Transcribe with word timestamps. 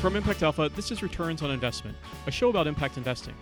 From 0.00 0.14
Impact 0.14 0.44
Alpha, 0.44 0.70
this 0.76 0.92
is 0.92 1.02
Returns 1.02 1.42
on 1.42 1.50
Investment, 1.50 1.96
a 2.28 2.30
show 2.30 2.50
about 2.50 2.68
impact 2.68 2.96
investing. 2.96 3.34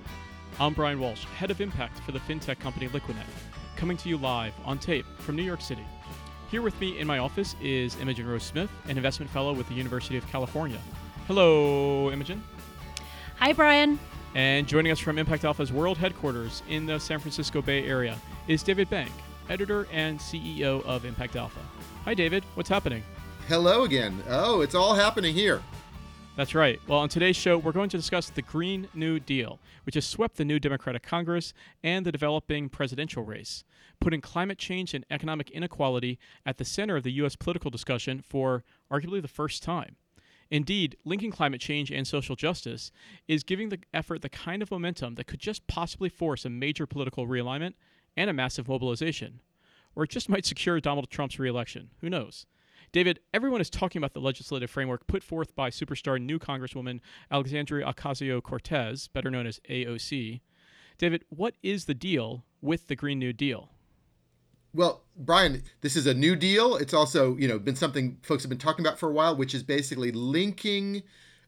I'm 0.58 0.73
Brian 0.73 0.99
Walsh, 0.99 1.25
head 1.25 1.50
of 1.50 1.60
impact 1.60 1.99
for 1.99 2.13
the 2.13 2.18
fintech 2.21 2.58
company 2.58 2.89
Liquidnet, 2.89 3.26
coming 3.76 3.99
to 3.99 4.08
you 4.08 4.17
live 4.17 4.55
on 4.65 4.79
tape 4.79 5.05
from 5.19 5.37
New 5.37 5.42
York 5.42 5.61
City. 5.61 5.84
Here 6.50 6.63
with 6.63 6.81
me 6.81 6.99
in 6.99 7.07
my 7.07 7.19
office 7.19 7.57
is 7.61 8.00
Imogen 8.00 8.27
Rose 8.27 8.43
Smith, 8.43 8.71
an 8.89 8.96
investment 8.96 9.30
fellow 9.30 9.53
with 9.53 9.69
the 9.69 9.75
University 9.75 10.16
of 10.16 10.27
California. 10.29 10.79
Hello, 11.27 12.11
Imogen. 12.11 12.43
Hi, 13.36 13.52
Brian. 13.52 13.98
And 14.34 14.66
joining 14.66 14.93
us 14.93 14.98
from 14.98 15.18
Impact 15.18 15.45
Alpha's 15.45 15.75
world 15.75 15.98
headquarters 15.98 16.62
in 16.70 16.86
the 16.86 16.98
San 16.98 17.18
Francisco 17.18 17.61
Bay 17.61 17.84
Area 17.86 18.16
is 18.48 18.62
David 18.62 18.88
Bank, 18.88 19.12
editor 19.50 19.86
and 19.93 20.18
CEO 20.18 20.82
of 20.86 21.04
Impact 21.04 21.36
Alpha. 21.36 21.61
Hi, 22.07 22.14
David. 22.14 22.45
What's 22.54 22.70
happening? 22.70 23.02
Hello 23.46 23.84
again. 23.84 24.23
Oh, 24.27 24.62
it's 24.62 24.75
all 24.75 24.95
happening 24.95 25.34
here. 25.34 25.61
That's 26.37 26.55
right. 26.55 26.79
Well, 26.87 26.99
on 26.99 27.09
today's 27.09 27.35
show, 27.35 27.57
we're 27.57 27.73
going 27.73 27.89
to 27.89 27.97
discuss 27.97 28.29
the 28.29 28.43
Green 28.43 28.89
New 28.93 29.19
Deal, 29.19 29.59
which 29.85 29.95
has 29.95 30.05
swept 30.05 30.37
the 30.37 30.45
new 30.45 30.59
Democratic 30.59 31.03
Congress 31.03 31.55
and 31.83 32.05
the 32.05 32.12
developing 32.12 32.69
presidential 32.69 33.23
race, 33.23 33.65
putting 34.03 34.21
climate 34.21 34.59
change 34.59 34.93
and 34.93 35.07
economic 35.11 35.51
inequality 35.51 36.19
at 36.45 36.59
the 36.59 36.65
center 36.67 36.97
of 36.97 37.05
the 37.05 37.12
U.S. 37.12 37.37
political 37.37 37.71
discussion 37.71 38.21
for 38.21 38.65
arguably 38.93 39.23
the 39.23 39.29
first 39.29 39.62
time. 39.62 39.97
Indeed, 40.51 40.99
linking 41.07 41.31
climate 41.31 41.62
change 41.62 41.91
and 41.91 42.07
social 42.07 42.37
justice 42.37 42.93
is 43.27 43.43
giving 43.43 43.71
the 43.71 43.81
effort 43.95 44.21
the 44.21 44.29
kind 44.29 44.61
of 44.61 44.71
momentum 44.71 45.15
that 45.15 45.27
could 45.27 45.41
just 45.41 45.67
possibly 45.67 46.11
force 46.11 46.45
a 46.45 46.51
major 46.51 46.87
political 46.87 47.27
realignment 47.27 47.73
and 48.15 48.29
a 48.29 48.34
massive 48.34 48.69
mobilization. 48.69 49.41
Or 49.95 50.05
it 50.05 50.11
just 50.11 50.29
might 50.29 50.45
secure 50.45 50.81
Donald 50.81 51.09
Trump's 51.09 51.39
reelection. 51.39 51.93
Who 52.03 52.11
knows? 52.11 52.45
David, 52.96 53.20
everyone 53.34 53.60
is 53.60 53.68
talking 53.68 54.00
about 54.00 54.14
the 54.14 54.23
legislative 54.23 54.70
framework 54.70 55.06
put 55.06 55.23
forth 55.23 55.55
by 55.55 55.68
superstar 55.68 56.18
new 56.18 56.38
Congresswoman 56.38 57.00
Alexandria 57.30 57.84
Ocasio 57.84 58.42
Cortez, 58.42 59.08
better 59.08 59.30
known 59.30 59.47
as 59.47 59.61
AOC. 59.69 60.41
David, 60.97 61.22
what 61.28 61.56
is 61.62 61.84
the 61.84 61.92
deal 61.92 62.47
with 62.62 62.88
the 62.88 62.97
Green 62.97 63.19
New 63.19 63.34
Deal? 63.34 63.69
Well, 64.72 65.03
Brian, 65.14 65.62
this 65.83 65.94
is 65.94 66.06
a 66.06 66.14
new 66.14 66.36
deal. 66.36 66.75
It's 66.77 66.94
also, 66.94 67.36
you 67.36 67.47
know, 67.47 67.58
been 67.58 67.77
something 67.77 68.16
folks 68.22 68.44
have 68.44 68.48
been 68.48 68.56
talking 68.56 68.83
about 68.83 68.98
for 68.98 69.10
a 69.10 69.12
while, 69.12 69.36
which 69.36 69.55
is 69.55 69.62
basically 69.62 70.10
linking 70.10 71.03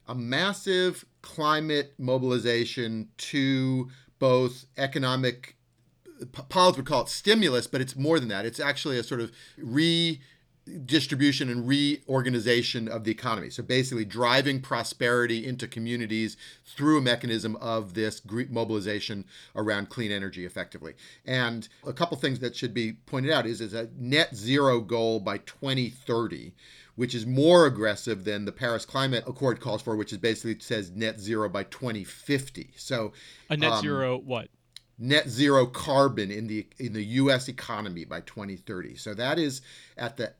a 0.05 0.13
massive 0.13 1.03
climate 1.23 1.95
mobilization 1.97 3.09
to 3.17 3.89
both 4.19 4.67
economic 4.77 5.55
Pauls 6.49 6.75
would 6.75 6.85
call 6.85 7.03
it 7.03 7.09
stimulus, 7.09 7.65
but 7.65 7.79
it's 7.81 7.95
more 7.95 8.19
than 8.19 8.27
that. 8.27 8.45
It's 8.45 8.59
actually 8.59 8.99
a 8.99 9.03
sort 9.03 9.21
of 9.21 9.31
re 9.57 10.19
distribution 10.85 11.49
and 11.49 11.67
reorganization 11.67 12.87
of 12.87 13.03
the 13.03 13.11
economy. 13.11 13.49
So 13.49 13.63
basically, 13.63 14.05
driving 14.05 14.61
prosperity 14.61 15.45
into 15.45 15.67
communities 15.67 16.37
through 16.65 16.99
a 16.99 17.01
mechanism 17.01 17.55
of 17.57 17.93
this 17.93 18.21
mobilization 18.49 19.25
around 19.55 19.89
clean 19.89 20.11
energy 20.11 20.45
effectively. 20.45 20.95
And 21.25 21.67
a 21.85 21.93
couple 21.93 22.17
things 22.17 22.39
that 22.39 22.55
should 22.55 22.73
be 22.73 22.93
pointed 22.93 23.31
out 23.31 23.45
is, 23.45 23.61
is 23.61 23.73
a 23.73 23.89
net 23.97 24.35
zero 24.35 24.79
goal 24.79 25.19
by 25.19 25.39
2030 25.39 26.53
which 26.99 27.15
is 27.15 27.25
more 27.25 27.65
aggressive 27.65 28.25
than 28.25 28.43
the 28.43 28.51
Paris 28.51 28.85
Climate 28.85 29.23
Accord 29.25 29.61
calls 29.61 29.81
for, 29.81 29.95
which 29.95 30.11
is 30.11 30.17
basically 30.17 30.59
says 30.59 30.91
net 30.91 31.17
zero 31.17 31.47
by 31.47 31.63
2050. 31.63 32.71
So 32.75 33.13
a 33.49 33.55
net 33.55 33.71
um, 33.71 33.81
zero 33.81 34.17
what? 34.17 34.49
Net 34.97 35.29
zero 35.29 35.65
carbon 35.65 36.29
in 36.29 36.47
the 36.47 36.67
in 36.77 36.91
the 36.91 37.05
U.S. 37.05 37.47
economy 37.47 38.03
by 38.03 38.19
2030. 38.19 38.97
So 38.97 39.13
that 39.13 39.39
is 39.39 39.61
at 39.95 40.17
the 40.17 40.33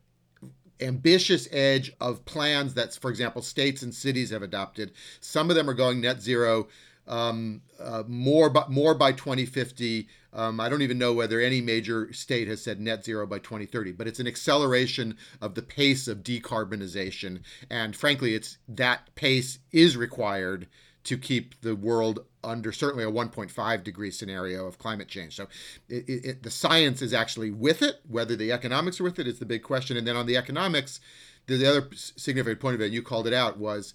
ambitious 0.81 1.47
edge 1.51 1.91
of 1.99 2.25
plans 2.25 2.73
that, 2.75 2.93
for 2.95 3.09
example, 3.09 3.41
states 3.41 3.81
and 3.81 3.93
cities 3.93 4.29
have 4.31 4.41
adopted. 4.43 4.91
Some 5.19 5.49
of 5.49 5.55
them 5.55 5.69
are 5.69 5.73
going 5.73 6.01
net 6.01 6.21
zero. 6.21 6.67
Um, 7.07 7.61
uh, 7.79 8.03
more, 8.07 8.51
by, 8.51 8.65
more 8.69 8.93
by 8.93 9.13
2050. 9.13 10.07
Um, 10.31 10.59
I 10.59 10.69
don't 10.69 10.83
even 10.83 10.99
know 10.99 11.11
whether 11.11 11.41
any 11.41 11.59
major 11.59 12.13
state 12.13 12.47
has 12.47 12.63
said 12.63 12.79
net 12.79 13.03
zero 13.03 13.25
by 13.25 13.39
2030, 13.39 13.93
but 13.93 14.07
it's 14.07 14.19
an 14.19 14.27
acceleration 14.27 15.17
of 15.41 15.55
the 15.55 15.63
pace 15.63 16.07
of 16.07 16.19
decarbonization. 16.19 17.41
And 17.67 17.95
frankly, 17.95 18.35
it's 18.35 18.59
that 18.67 19.15
pace 19.15 19.57
is 19.71 19.97
required 19.97 20.67
to 21.05 21.17
keep 21.17 21.59
the 21.61 21.75
world 21.75 22.25
under 22.43 22.71
certainly 22.71 23.03
a 23.03 23.11
1.5 23.11 23.83
degree 23.83 24.11
scenario 24.11 24.65
of 24.65 24.77
climate 24.77 25.07
change. 25.07 25.35
So 25.35 25.47
it, 25.87 26.05
it, 26.07 26.43
the 26.43 26.49
science 26.49 27.01
is 27.01 27.13
actually 27.13 27.51
with 27.51 27.81
it. 27.81 28.01
Whether 28.07 28.35
the 28.35 28.51
economics 28.51 28.99
are 28.99 29.03
with 29.03 29.19
it 29.19 29.27
is 29.27 29.39
the 29.39 29.45
big 29.45 29.63
question. 29.63 29.97
And 29.97 30.07
then 30.07 30.15
on 30.15 30.25
the 30.25 30.37
economics, 30.37 30.99
the, 31.47 31.57
the 31.57 31.69
other 31.69 31.87
significant 31.93 32.59
point 32.59 32.75
of 32.75 32.81
it, 32.81 32.85
and 32.85 32.93
you 32.93 33.01
called 33.01 33.27
it 33.27 33.33
out, 33.33 33.57
was 33.57 33.93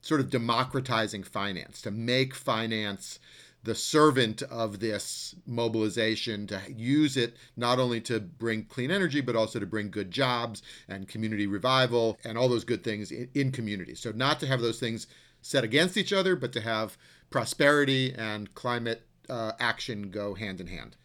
sort 0.00 0.20
of 0.20 0.30
democratizing 0.30 1.22
finance, 1.22 1.82
to 1.82 1.90
make 1.90 2.34
finance 2.34 3.18
the 3.62 3.74
servant 3.74 4.40
of 4.44 4.80
this 4.80 5.34
mobilization 5.46 6.46
to 6.46 6.58
use 6.74 7.18
it 7.18 7.36
not 7.58 7.78
only 7.78 8.00
to 8.00 8.18
bring 8.18 8.64
clean 8.64 8.90
energy 8.90 9.20
but 9.20 9.36
also 9.36 9.58
to 9.58 9.66
bring 9.66 9.90
good 9.90 10.10
jobs 10.10 10.62
and 10.88 11.08
community 11.08 11.46
revival 11.46 12.18
and 12.24 12.38
all 12.38 12.48
those 12.48 12.64
good 12.64 12.82
things 12.82 13.12
in, 13.12 13.28
in 13.34 13.52
communities 13.52 14.00
so 14.00 14.12
not 14.12 14.40
to 14.40 14.46
have 14.46 14.62
those 14.62 14.80
things 14.80 15.06
set 15.42 15.64
against 15.64 15.96
each 15.96 16.12
other, 16.12 16.36
but 16.36 16.52
to 16.52 16.60
have 16.60 16.96
prosperity 17.30 18.12
and 18.12 18.54
climate 18.54 19.06
uh, 19.28 19.52
action 19.58 20.10
go 20.10 20.34
hand 20.34 20.60
in 20.60 20.66
hand. 20.66 20.96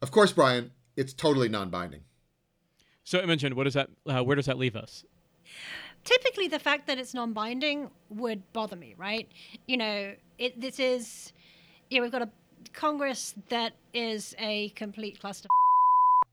Of 0.00 0.10
course, 0.10 0.32
Brian, 0.32 0.72
it's 0.96 1.12
totally 1.12 1.48
non-binding. 1.48 2.02
So, 3.04 3.20
Imogen, 3.20 3.56
what 3.56 3.64
does 3.64 3.74
that? 3.74 3.88
Uh, 4.06 4.22
where 4.22 4.36
does 4.36 4.46
that 4.46 4.58
leave 4.58 4.76
us? 4.76 5.04
Typically, 6.04 6.48
the 6.48 6.58
fact 6.58 6.86
that 6.86 6.98
it's 6.98 7.14
non-binding 7.14 7.90
would 8.08 8.52
bother 8.52 8.76
me, 8.76 8.94
right? 8.96 9.28
You 9.66 9.76
know, 9.76 10.14
it, 10.38 10.60
this 10.60 10.78
is, 10.78 11.32
yeah, 11.90 12.00
we've 12.00 12.12
got 12.12 12.22
a 12.22 12.30
Congress 12.72 13.34
that 13.48 13.74
is 13.94 14.34
a 14.38 14.70
complete 14.70 15.20
cluster. 15.20 15.48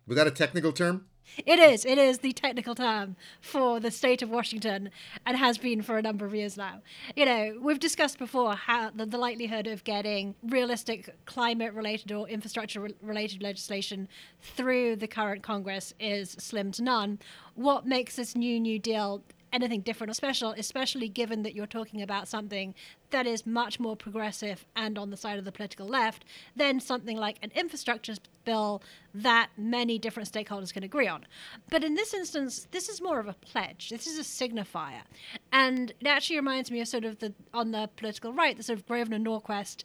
Was 0.08 0.18
that 0.18 0.28
a 0.28 0.32
technical 0.32 0.72
term? 0.72 1.06
It 1.46 1.60
is. 1.60 1.86
It 1.86 1.98
is 1.98 2.20
the 2.20 2.34
technical 2.34 2.76
term 2.76 3.16
for 3.42 3.80
the 3.80 3.92
state 3.92 4.22
of 4.22 4.30
Washington 4.30 4.90
and 5.26 5.38
has 5.38 5.58
been 5.58 5.82
for 5.82 5.98
a 5.98 6.02
number 6.02 6.26
of 6.26 6.36
years 6.36 6.58
now. 6.58 6.82
You 7.16 7.26
know, 7.26 7.58
we've 7.62 7.80
discussed 7.80 8.20
before 8.20 8.56
how 8.56 8.92
the, 8.92 9.06
the 9.06 9.18
likelihood 9.18 9.68
of 9.68 9.84
getting 9.84 10.36
realistic 10.44 11.16
climate 11.26 11.74
related 11.74 12.12
or 12.12 12.28
infrastructure 12.28 12.88
related 13.02 13.42
legislation 13.42 14.08
through 14.42 14.98
the 14.98 15.08
current 15.08 15.44
Congress 15.44 15.94
is 16.00 16.32
slim 16.32 16.72
to 16.74 16.84
none. 16.84 17.20
What 17.56 17.86
makes 17.86 18.16
this 18.16 18.36
new 18.36 18.60
New 18.60 18.80
Deal 18.80 19.24
anything 19.52 19.82
different 19.82 20.12
or 20.12 20.14
special, 20.14 20.52
especially 20.58 21.10
given 21.10 21.44
that 21.44 21.56
you're 21.56 21.68
talking 21.68 22.02
about 22.02 22.28
something 22.28 22.76
that 23.10 23.26
is 23.26 23.46
much 23.46 23.80
more 23.80 23.96
progressive 23.96 24.66
and 24.76 24.98
on 24.98 25.10
the 25.10 25.18
side 25.18 25.40
of 25.40 25.46
the 25.46 25.52
political 25.52 25.88
left 25.88 26.26
than 26.56 26.80
something 26.80 27.18
like 27.18 27.38
an 27.42 27.52
infrastructure 27.56 28.14
bill 28.46 28.82
that 29.14 29.50
many 29.58 29.98
different 29.98 30.32
stakeholders 30.32 30.74
can 30.74 30.84
agree 30.84 31.08
on. 31.08 31.26
But 31.70 31.84
in 31.84 31.96
this 31.96 32.14
instance, 32.14 32.68
this 32.72 32.90
is 32.90 33.02
more 33.02 33.20
of 33.20 33.28
a 33.28 33.34
pledge. 33.34 33.90
This 33.90 34.08
is 34.08 34.20
a 34.20 34.24
signifier. 34.24 35.02
And 35.52 35.92
it 36.00 36.08
actually 36.08 36.38
reminds 36.38 36.72
me 36.72 36.82
of 36.82 36.88
sort 36.88 37.06
of 37.06 37.20
the 37.20 37.34
on 37.54 37.72
the 37.72 37.90
political 37.96 38.34
right, 38.34 38.56
the 38.56 38.64
sort 38.64 38.80
of 38.80 38.86
Grover 38.86 39.12
Norquist 39.12 39.84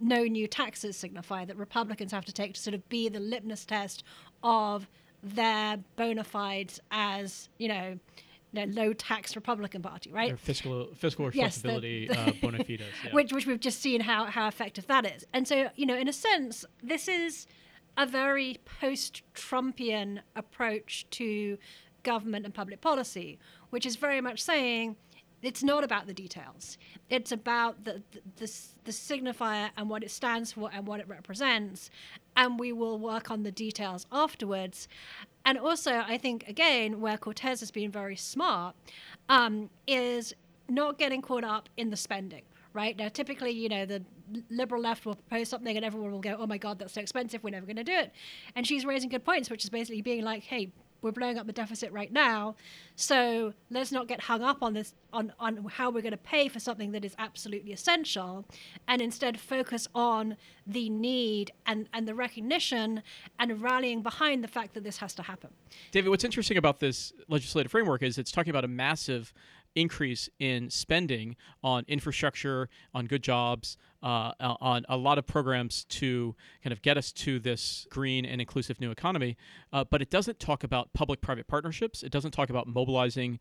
no 0.00 0.22
new 0.22 0.46
taxes 0.46 0.96
signifier 0.96 1.46
that 1.46 1.56
Republicans 1.56 2.12
have 2.12 2.24
to 2.24 2.32
take 2.32 2.54
to 2.54 2.60
sort 2.60 2.74
of 2.74 2.88
be 2.88 3.08
the 3.08 3.20
litmus 3.20 3.64
test 3.64 4.02
of 4.42 4.88
their 5.22 5.78
bona 5.96 6.24
fides 6.24 6.80
as, 6.90 7.48
you 7.58 7.68
know, 7.68 7.98
you 8.52 8.66
know, 8.66 8.82
low 8.82 8.92
tax 8.92 9.36
Republican 9.36 9.82
Party, 9.82 10.12
right? 10.12 10.28
Their 10.28 10.36
fiscal 10.36 10.88
fiscal 10.94 11.26
responsibility 11.26 12.08
yes, 12.08 12.16
the, 12.16 12.24
the 12.24 12.30
uh, 12.30 12.34
bona 12.40 12.58
fides, 12.64 12.82
yeah. 13.04 13.12
which 13.12 13.32
which 13.32 13.46
we've 13.46 13.60
just 13.60 13.80
seen 13.80 14.00
how 14.00 14.24
how 14.26 14.48
effective 14.48 14.86
that 14.86 15.06
is. 15.06 15.26
And 15.32 15.46
so, 15.46 15.70
you 15.76 15.86
know, 15.86 15.96
in 15.96 16.08
a 16.08 16.12
sense, 16.12 16.64
this 16.82 17.08
is 17.08 17.46
a 17.96 18.06
very 18.06 18.58
post-Trumpian 18.80 20.20
approach 20.36 21.06
to 21.10 21.58
government 22.02 22.44
and 22.46 22.54
public 22.54 22.80
policy, 22.80 23.38
which 23.70 23.84
is 23.84 23.96
very 23.96 24.20
much 24.20 24.40
saying 24.40 24.96
it's 25.42 25.62
not 25.62 25.84
about 25.84 26.06
the 26.06 26.14
details. 26.14 26.76
It's 27.08 27.32
about 27.32 27.84
the, 27.84 28.02
the, 28.12 28.20
the, 28.36 28.52
the, 28.84 28.92
signifier 28.92 29.70
and 29.76 29.88
what 29.88 30.02
it 30.02 30.10
stands 30.10 30.52
for 30.52 30.70
and 30.72 30.86
what 30.86 31.00
it 31.00 31.08
represents. 31.08 31.90
And 32.36 32.60
we 32.60 32.72
will 32.72 32.98
work 32.98 33.30
on 33.30 33.42
the 33.42 33.50
details 33.50 34.06
afterwards. 34.12 34.86
And 35.44 35.58
also, 35.58 36.02
I 36.06 36.18
think, 36.18 36.46
again, 36.48 37.00
where 37.00 37.16
Cortez 37.16 37.60
has 37.60 37.70
been 37.70 37.90
very 37.90 38.16
smart 38.16 38.76
um, 39.28 39.70
is 39.86 40.34
not 40.68 40.98
getting 40.98 41.22
caught 41.22 41.44
up 41.44 41.68
in 41.76 41.90
the 41.90 41.96
spending. 41.96 42.42
Right 42.72 42.96
now, 42.96 43.08
typically, 43.08 43.50
you 43.50 43.68
know, 43.68 43.84
the 43.84 44.02
liberal 44.48 44.80
left 44.80 45.04
will 45.04 45.16
propose 45.16 45.48
something 45.48 45.76
and 45.76 45.84
everyone 45.84 46.12
will 46.12 46.20
go, 46.20 46.36
"Oh 46.38 46.46
my 46.46 46.58
God, 46.58 46.78
that's 46.78 46.92
so 46.92 47.00
expensive. 47.00 47.42
We're 47.42 47.50
never 47.50 47.66
going 47.66 47.76
to 47.76 47.84
do 47.84 47.92
it." 47.92 48.12
And 48.54 48.64
she's 48.64 48.84
raising 48.84 49.08
good 49.08 49.24
points, 49.24 49.50
which 49.50 49.64
is 49.64 49.70
basically 49.70 50.02
being 50.02 50.22
like, 50.22 50.44
"Hey, 50.44 50.70
we're 51.02 51.12
blowing 51.12 51.38
up 51.38 51.46
the 51.46 51.52
deficit 51.52 51.92
right 51.92 52.12
now. 52.12 52.56
So 52.96 53.54
let's 53.70 53.92
not 53.92 54.08
get 54.08 54.20
hung 54.20 54.42
up 54.42 54.62
on 54.62 54.74
this 54.74 54.94
on, 55.12 55.32
on 55.40 55.64
how 55.64 55.90
we're 55.90 56.02
going 56.02 56.12
to 56.12 56.16
pay 56.16 56.48
for 56.48 56.60
something 56.60 56.92
that 56.92 57.04
is 57.04 57.14
absolutely 57.18 57.72
essential 57.72 58.44
and 58.86 59.02
instead 59.02 59.40
focus 59.40 59.88
on 59.94 60.36
the 60.66 60.88
need 60.88 61.52
and, 61.66 61.88
and 61.92 62.06
the 62.06 62.14
recognition 62.14 63.02
and 63.38 63.60
rallying 63.60 64.02
behind 64.02 64.44
the 64.44 64.48
fact 64.48 64.74
that 64.74 64.84
this 64.84 64.98
has 64.98 65.14
to 65.14 65.22
happen. 65.22 65.50
David, 65.90 66.10
what's 66.10 66.24
interesting 66.24 66.56
about 66.56 66.78
this 66.78 67.12
legislative 67.28 67.72
framework 67.72 68.02
is 68.02 68.18
it's 68.18 68.30
talking 68.30 68.50
about 68.50 68.64
a 68.64 68.68
massive 68.68 69.32
increase 69.74 70.28
in 70.38 70.70
spending 70.70 71.36
on 71.62 71.84
infrastructure, 71.86 72.68
on 72.94 73.06
good 73.06 73.22
jobs, 73.22 73.76
uh, 74.02 74.32
on 74.40 74.84
a 74.88 74.96
lot 74.96 75.18
of 75.18 75.26
programs 75.26 75.84
to 75.84 76.34
kind 76.62 76.72
of 76.72 76.82
get 76.82 76.96
us 76.96 77.12
to 77.12 77.38
this 77.38 77.86
green 77.90 78.24
and 78.24 78.40
inclusive 78.40 78.80
new 78.80 78.90
economy. 78.90 79.36
Uh, 79.72 79.84
but 79.84 80.00
it 80.00 80.10
doesn't 80.10 80.40
talk 80.40 80.64
about 80.64 80.92
public 80.92 81.20
private 81.20 81.46
partnerships. 81.46 82.02
It 82.02 82.10
doesn't 82.10 82.32
talk 82.32 82.50
about 82.50 82.66
mobilizing 82.66 83.38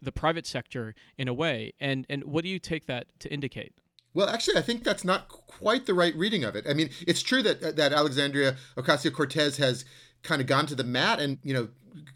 the 0.00 0.12
private 0.12 0.46
sector 0.46 0.94
in 1.16 1.28
a 1.28 1.34
way. 1.34 1.72
And, 1.80 2.06
and 2.08 2.24
what 2.24 2.44
do 2.44 2.50
you 2.50 2.58
take 2.58 2.86
that 2.86 3.06
to 3.20 3.32
indicate? 3.32 3.74
Well, 4.14 4.28
actually, 4.28 4.58
I 4.58 4.62
think 4.62 4.84
that's 4.84 5.04
not 5.04 5.28
quite 5.28 5.86
the 5.86 5.94
right 5.94 6.14
reading 6.14 6.44
of 6.44 6.54
it. 6.54 6.66
I 6.68 6.74
mean, 6.74 6.90
it's 7.06 7.22
true 7.22 7.42
that 7.44 7.76
that 7.76 7.92
Alexandria 7.92 8.56
Ocasio 8.76 9.12
Cortez 9.12 9.56
has 9.56 9.84
kind 10.22 10.40
of 10.40 10.46
gone 10.46 10.66
to 10.66 10.74
the 10.74 10.84
mat, 10.84 11.18
and 11.18 11.38
you 11.42 11.54
know, 11.54 11.68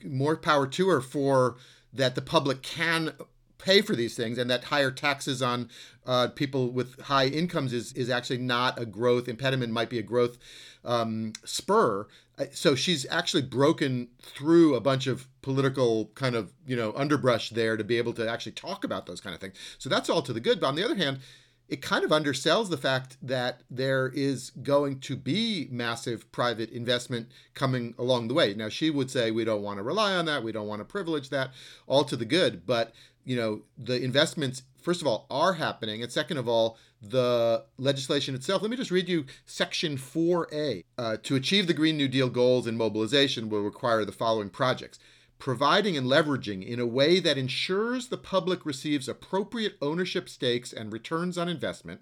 more 0.04 0.37
power 0.37 0.66
to 0.66 0.88
her 0.88 1.00
for 1.00 1.56
that. 1.94 2.14
The 2.14 2.20
public 2.20 2.62
can 2.62 3.14
pay 3.58 3.81
for 3.81 3.94
these 3.94 4.17
things, 4.17 4.38
and 4.38 4.50
that 4.50 4.64
higher 4.64 4.91
taxes 4.91 5.43
on 5.43 5.70
uh, 6.06 6.29
people 6.29 6.70
with 6.70 7.00
high 7.03 7.26
incomes 7.26 7.73
is 7.73 7.93
is 7.93 8.11
actually 8.11 8.38
not 8.38 8.81
a 8.81 8.87
growth 8.87 9.29
impediment. 9.29 9.73
Might 9.73 9.91
be 9.91 9.99
a 9.99 10.03
growth 10.03 10.38
um, 10.85 11.32
spur. 11.44 12.06
So 12.53 12.75
she's 12.75 13.06
actually 13.11 13.43
broken 13.43 14.08
through 14.20 14.75
a 14.75 14.81
bunch 14.81 15.06
of 15.06 15.26
political 15.41 16.11
kind 16.14 16.35
of 16.35 16.53
you 16.67 16.76
know 16.76 16.93
underbrush 16.94 17.50
there 17.50 17.76
to 17.76 17.85
be 17.85 17.99
able 17.99 18.12
to 18.14 18.29
actually 18.29 18.53
talk 18.53 18.85
about 18.85 19.06
those 19.06 19.20
kind 19.20 19.35
of 19.35 19.41
things. 19.41 19.56
So 19.79 19.88
that's 19.88 20.11
all 20.11 20.23
to 20.23 20.32
the 20.32 20.41
good. 20.41 20.61
But 20.61 20.69
on 20.69 20.75
the 20.75 20.85
other 20.85 20.97
hand 20.97 21.20
it 21.68 21.82
kind 21.82 22.04
of 22.04 22.10
undersells 22.10 22.70
the 22.70 22.76
fact 22.76 23.16
that 23.20 23.62
there 23.70 24.08
is 24.14 24.50
going 24.62 25.00
to 25.00 25.16
be 25.16 25.68
massive 25.70 26.30
private 26.30 26.70
investment 26.70 27.28
coming 27.54 27.94
along 27.98 28.28
the 28.28 28.34
way. 28.34 28.54
Now, 28.54 28.68
she 28.68 28.90
would 28.90 29.10
say 29.10 29.30
we 29.30 29.44
don't 29.44 29.62
want 29.62 29.78
to 29.78 29.82
rely 29.82 30.14
on 30.14 30.26
that, 30.26 30.42
we 30.42 30.52
don't 30.52 30.68
want 30.68 30.80
to 30.80 30.84
privilege 30.84 31.30
that, 31.30 31.50
all 31.86 32.04
to 32.04 32.16
the 32.16 32.24
good. 32.24 32.66
But, 32.66 32.92
you 33.24 33.36
know, 33.36 33.62
the 33.76 34.00
investments, 34.00 34.62
first 34.80 35.00
of 35.00 35.08
all, 35.08 35.26
are 35.28 35.54
happening. 35.54 36.02
And 36.02 36.12
second 36.12 36.38
of 36.38 36.48
all, 36.48 36.78
the 37.02 37.64
legislation 37.78 38.34
itself. 38.34 38.62
Let 38.62 38.70
me 38.70 38.76
just 38.76 38.90
read 38.90 39.08
you 39.08 39.26
Section 39.44 39.96
4A. 39.96 40.84
Uh, 40.96 41.16
to 41.22 41.34
achieve 41.34 41.66
the 41.66 41.74
Green 41.74 41.96
New 41.96 42.08
Deal 42.08 42.28
goals 42.28 42.66
and 42.66 42.78
mobilization 42.78 43.48
will 43.48 43.62
require 43.62 44.04
the 44.04 44.12
following 44.12 44.50
projects 44.50 44.98
providing 45.38 45.96
and 45.96 46.06
leveraging 46.06 46.66
in 46.66 46.80
a 46.80 46.86
way 46.86 47.20
that 47.20 47.38
ensures 47.38 48.08
the 48.08 48.16
public 48.16 48.64
receives 48.64 49.08
appropriate 49.08 49.76
ownership 49.82 50.28
stakes 50.28 50.72
and 50.72 50.92
returns 50.92 51.36
on 51.36 51.48
investment, 51.48 52.00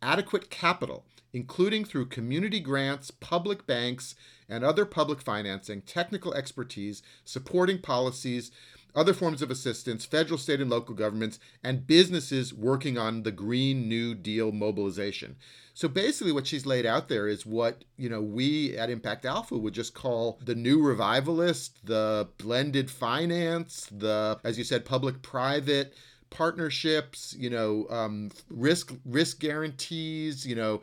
adequate 0.00 0.50
capital, 0.50 1.04
including 1.32 1.84
through 1.84 2.06
community 2.06 2.60
grants, 2.60 3.10
public 3.10 3.66
banks, 3.66 4.14
and 4.48 4.64
other 4.64 4.84
public 4.84 5.20
financing, 5.20 5.82
technical 5.82 6.32
expertise, 6.34 7.02
supporting 7.24 7.80
policies, 7.80 8.50
other 8.96 9.12
forms 9.12 9.42
of 9.42 9.50
assistance, 9.50 10.04
federal, 10.04 10.38
state, 10.38 10.60
and 10.60 10.70
local 10.70 10.94
governments, 10.94 11.38
and 11.62 11.86
businesses 11.86 12.52
working 12.52 12.96
on 12.96 13.22
the 13.22 13.30
Green 13.30 13.88
New 13.88 14.14
Deal 14.14 14.50
mobilization. 14.50 15.36
So 15.74 15.88
basically, 15.88 16.32
what 16.32 16.46
she's 16.46 16.64
laid 16.64 16.86
out 16.86 17.08
there 17.08 17.28
is 17.28 17.44
what 17.44 17.84
you 17.98 18.08
know 18.08 18.22
we 18.22 18.76
at 18.78 18.88
Impact 18.88 19.26
Alpha 19.26 19.58
would 19.58 19.74
just 19.74 19.92
call 19.92 20.40
the 20.42 20.54
new 20.54 20.82
revivalist, 20.82 21.84
the 21.84 22.28
blended 22.38 22.90
finance, 22.90 23.86
the 23.92 24.40
as 24.42 24.56
you 24.56 24.64
said, 24.64 24.86
public-private 24.86 25.94
partnerships, 26.30 27.34
you 27.38 27.50
know, 27.50 27.86
um, 27.90 28.30
risk 28.48 28.92
risk 29.04 29.38
guarantees, 29.38 30.46
you 30.46 30.54
know, 30.54 30.80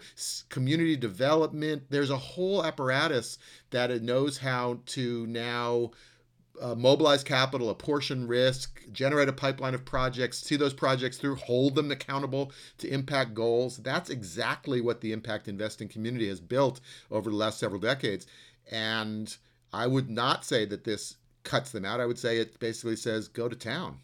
community 0.49 0.95
development. 0.95 1.83
There's 1.89 2.09
a 2.09 2.17
whole 2.17 2.63
apparatus 2.63 3.37
that 3.71 3.91
it 3.91 4.03
knows 4.03 4.37
how 4.37 4.79
to 4.87 5.25
now 5.27 5.91
uh, 6.61 6.75
mobilize 6.75 7.23
capital, 7.23 7.69
apportion 7.69 8.27
risk, 8.27 8.81
generate 8.91 9.29
a 9.29 9.33
pipeline 9.33 9.73
of 9.73 9.85
projects, 9.85 10.39
see 10.39 10.55
those 10.55 10.73
projects 10.73 11.17
through, 11.17 11.35
hold 11.35 11.75
them 11.75 11.91
accountable 11.91 12.51
to 12.77 12.87
impact 12.87 13.33
goals. 13.33 13.77
That's 13.77 14.09
exactly 14.09 14.79
what 14.81 15.01
the 15.01 15.11
impact 15.11 15.47
investing 15.47 15.87
community 15.87 16.27
has 16.29 16.39
built 16.39 16.79
over 17.09 17.29
the 17.29 17.35
last 17.35 17.59
several 17.59 17.81
decades. 17.81 18.27
And 18.71 19.35
I 19.71 19.87
would 19.87 20.09
not 20.09 20.45
say 20.45 20.65
that 20.65 20.83
this 20.83 21.15
cuts 21.43 21.71
them 21.71 21.85
out. 21.85 21.99
I 21.99 22.05
would 22.05 22.19
say 22.19 22.37
it 22.37 22.59
basically 22.59 22.95
says 22.95 23.27
go 23.27 23.49
to 23.49 23.55
town. 23.55 23.99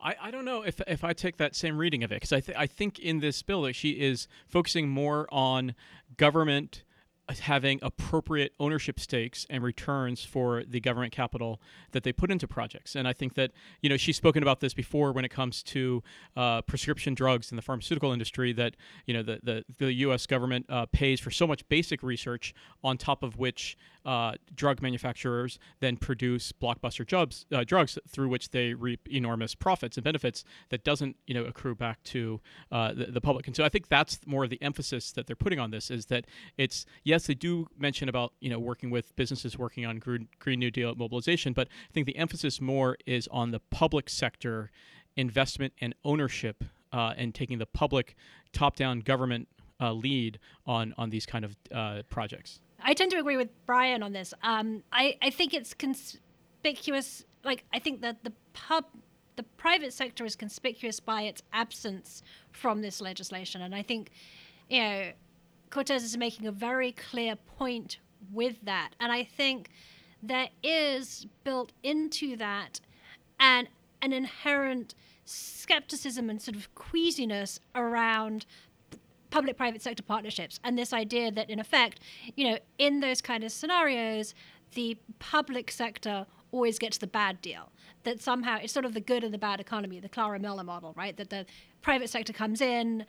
I, 0.00 0.16
I 0.20 0.30
don't 0.30 0.44
know 0.44 0.62
if, 0.62 0.80
if 0.86 1.04
I 1.04 1.12
take 1.12 1.36
that 1.36 1.54
same 1.54 1.78
reading 1.78 2.02
of 2.02 2.10
it 2.10 2.16
because 2.16 2.32
I, 2.32 2.40
th- 2.40 2.58
I 2.58 2.66
think 2.66 2.98
in 2.98 3.20
this 3.20 3.40
bill 3.42 3.62
that 3.62 3.74
she 3.74 3.90
is 3.90 4.26
focusing 4.48 4.88
more 4.88 5.28
on 5.30 5.74
government 6.16 6.82
having 7.40 7.78
appropriate 7.82 8.52
ownership 8.58 8.98
stakes 8.98 9.46
and 9.50 9.62
returns 9.62 10.24
for 10.24 10.64
the 10.64 10.80
government 10.80 11.12
capital 11.12 11.60
that 11.92 12.02
they 12.02 12.12
put 12.12 12.30
into 12.30 12.46
projects. 12.46 12.94
And 12.94 13.06
I 13.06 13.12
think 13.12 13.34
that, 13.34 13.52
you 13.80 13.88
know, 13.88 13.96
she's 13.96 14.16
spoken 14.16 14.42
about 14.42 14.60
this 14.60 14.74
before 14.74 15.12
when 15.12 15.24
it 15.24 15.30
comes 15.30 15.62
to 15.64 16.02
uh, 16.36 16.62
prescription 16.62 17.14
drugs 17.14 17.50
in 17.50 17.56
the 17.56 17.62
pharmaceutical 17.62 18.12
industry 18.12 18.52
that, 18.54 18.76
you 19.06 19.14
know, 19.14 19.22
the, 19.22 19.40
the, 19.42 19.64
the 19.78 19.92
U.S. 19.94 20.26
government 20.26 20.66
uh, 20.68 20.86
pays 20.86 21.20
for 21.20 21.30
so 21.30 21.46
much 21.46 21.66
basic 21.68 22.02
research 22.02 22.54
on 22.82 22.98
top 22.98 23.22
of 23.22 23.38
which 23.38 23.76
uh, 24.04 24.32
drug 24.54 24.82
manufacturers 24.82 25.58
then 25.80 25.96
produce 25.96 26.52
blockbuster 26.52 27.06
jobs, 27.06 27.46
uh, 27.52 27.64
drugs 27.64 27.98
through 28.08 28.28
which 28.28 28.50
they 28.50 28.74
reap 28.74 29.08
enormous 29.10 29.54
profits 29.54 29.96
and 29.96 30.04
benefits 30.04 30.44
that 30.70 30.84
doesn't, 30.84 31.16
you 31.26 31.34
know, 31.34 31.44
accrue 31.44 31.74
back 31.74 32.02
to 32.02 32.40
uh, 32.70 32.92
the, 32.92 33.06
the 33.06 33.20
public. 33.20 33.46
And 33.46 33.56
so 33.56 33.64
I 33.64 33.68
think 33.68 33.88
that's 33.88 34.18
more 34.26 34.44
of 34.44 34.50
the 34.50 34.60
emphasis 34.62 35.12
that 35.12 35.26
they're 35.26 35.36
putting 35.36 35.58
on 35.58 35.70
this 35.70 35.90
is 35.90 36.06
that 36.06 36.26
it's, 36.56 36.84
yes, 37.04 37.26
they 37.26 37.34
do 37.34 37.66
mention 37.78 38.08
about, 38.08 38.32
you 38.40 38.50
know, 38.50 38.58
working 38.58 38.90
with 38.90 39.14
businesses 39.16 39.58
working 39.58 39.86
on 39.86 39.98
Green, 39.98 40.28
Green 40.38 40.58
New 40.58 40.70
Deal 40.70 40.94
mobilization, 40.94 41.52
but 41.52 41.68
I 41.68 41.92
think 41.92 42.06
the 42.06 42.16
emphasis 42.16 42.60
more 42.60 42.96
is 43.06 43.28
on 43.28 43.50
the 43.50 43.60
public 43.70 44.08
sector 44.08 44.70
investment 45.16 45.72
and 45.80 45.94
ownership 46.04 46.64
uh, 46.92 47.14
and 47.16 47.34
taking 47.34 47.58
the 47.58 47.66
public 47.66 48.14
top-down 48.52 49.00
government 49.00 49.48
uh, 49.80 49.92
lead 49.92 50.38
on 50.66 50.94
on 50.96 51.10
these 51.10 51.26
kind 51.26 51.44
of 51.44 51.56
uh, 51.74 52.02
projects. 52.08 52.60
I 52.84 52.94
tend 52.94 53.10
to 53.12 53.18
agree 53.18 53.36
with 53.36 53.50
Brian 53.66 54.02
on 54.02 54.12
this. 54.12 54.34
Um, 54.42 54.82
I, 54.92 55.16
I 55.22 55.30
think 55.30 55.54
it's 55.54 55.74
conspicuous. 55.74 57.24
Like, 57.44 57.64
I 57.72 57.78
think 57.78 58.00
that 58.02 58.24
the 58.24 58.32
pub, 58.52 58.84
the 59.36 59.42
private 59.42 59.92
sector 59.92 60.24
is 60.24 60.36
conspicuous 60.36 61.00
by 61.00 61.22
its 61.22 61.42
absence 61.52 62.22
from 62.50 62.82
this 62.82 63.00
legislation. 63.00 63.62
And 63.62 63.74
I 63.74 63.82
think, 63.82 64.10
you 64.68 64.80
know, 64.80 65.12
Cortez 65.70 66.04
is 66.04 66.16
making 66.16 66.46
a 66.46 66.52
very 66.52 66.92
clear 66.92 67.36
point 67.36 67.98
with 68.32 68.56
that. 68.64 68.90
And 69.00 69.10
I 69.10 69.24
think 69.24 69.70
there 70.22 70.48
is 70.62 71.26
built 71.44 71.72
into 71.82 72.36
that 72.36 72.80
an, 73.40 73.68
an 74.00 74.12
inherent 74.12 74.94
skepticism 75.24 76.28
and 76.28 76.40
sort 76.40 76.56
of 76.56 76.72
queasiness 76.74 77.58
around 77.74 78.46
public 79.32 79.56
private 79.56 79.82
sector 79.82 80.02
partnerships. 80.02 80.60
And 80.62 80.78
this 80.78 80.92
idea 80.92 81.32
that 81.32 81.50
in 81.50 81.58
effect 81.58 82.00
you 82.36 82.48
know 82.48 82.58
in 82.78 83.00
those 83.00 83.20
kind 83.20 83.42
of 83.42 83.50
scenarios 83.50 84.34
the 84.74 84.96
public 85.18 85.70
sector 85.70 86.26
always 86.52 86.78
gets 86.78 86.98
the 86.98 87.06
bad 87.06 87.40
deal. 87.40 87.72
That 88.04 88.20
somehow 88.20 88.58
it's 88.62 88.72
sort 88.72 88.84
of 88.84 88.94
the 88.94 89.00
good 89.00 89.24
and 89.24 89.32
the 89.32 89.38
bad 89.38 89.58
economy 89.58 89.98
the 89.98 90.08
clara 90.08 90.38
miller 90.38 90.64
model 90.64 90.92
right? 90.96 91.16
That 91.16 91.30
the 91.30 91.46
private 91.80 92.10
sector 92.10 92.32
comes 92.32 92.60
in 92.60 93.06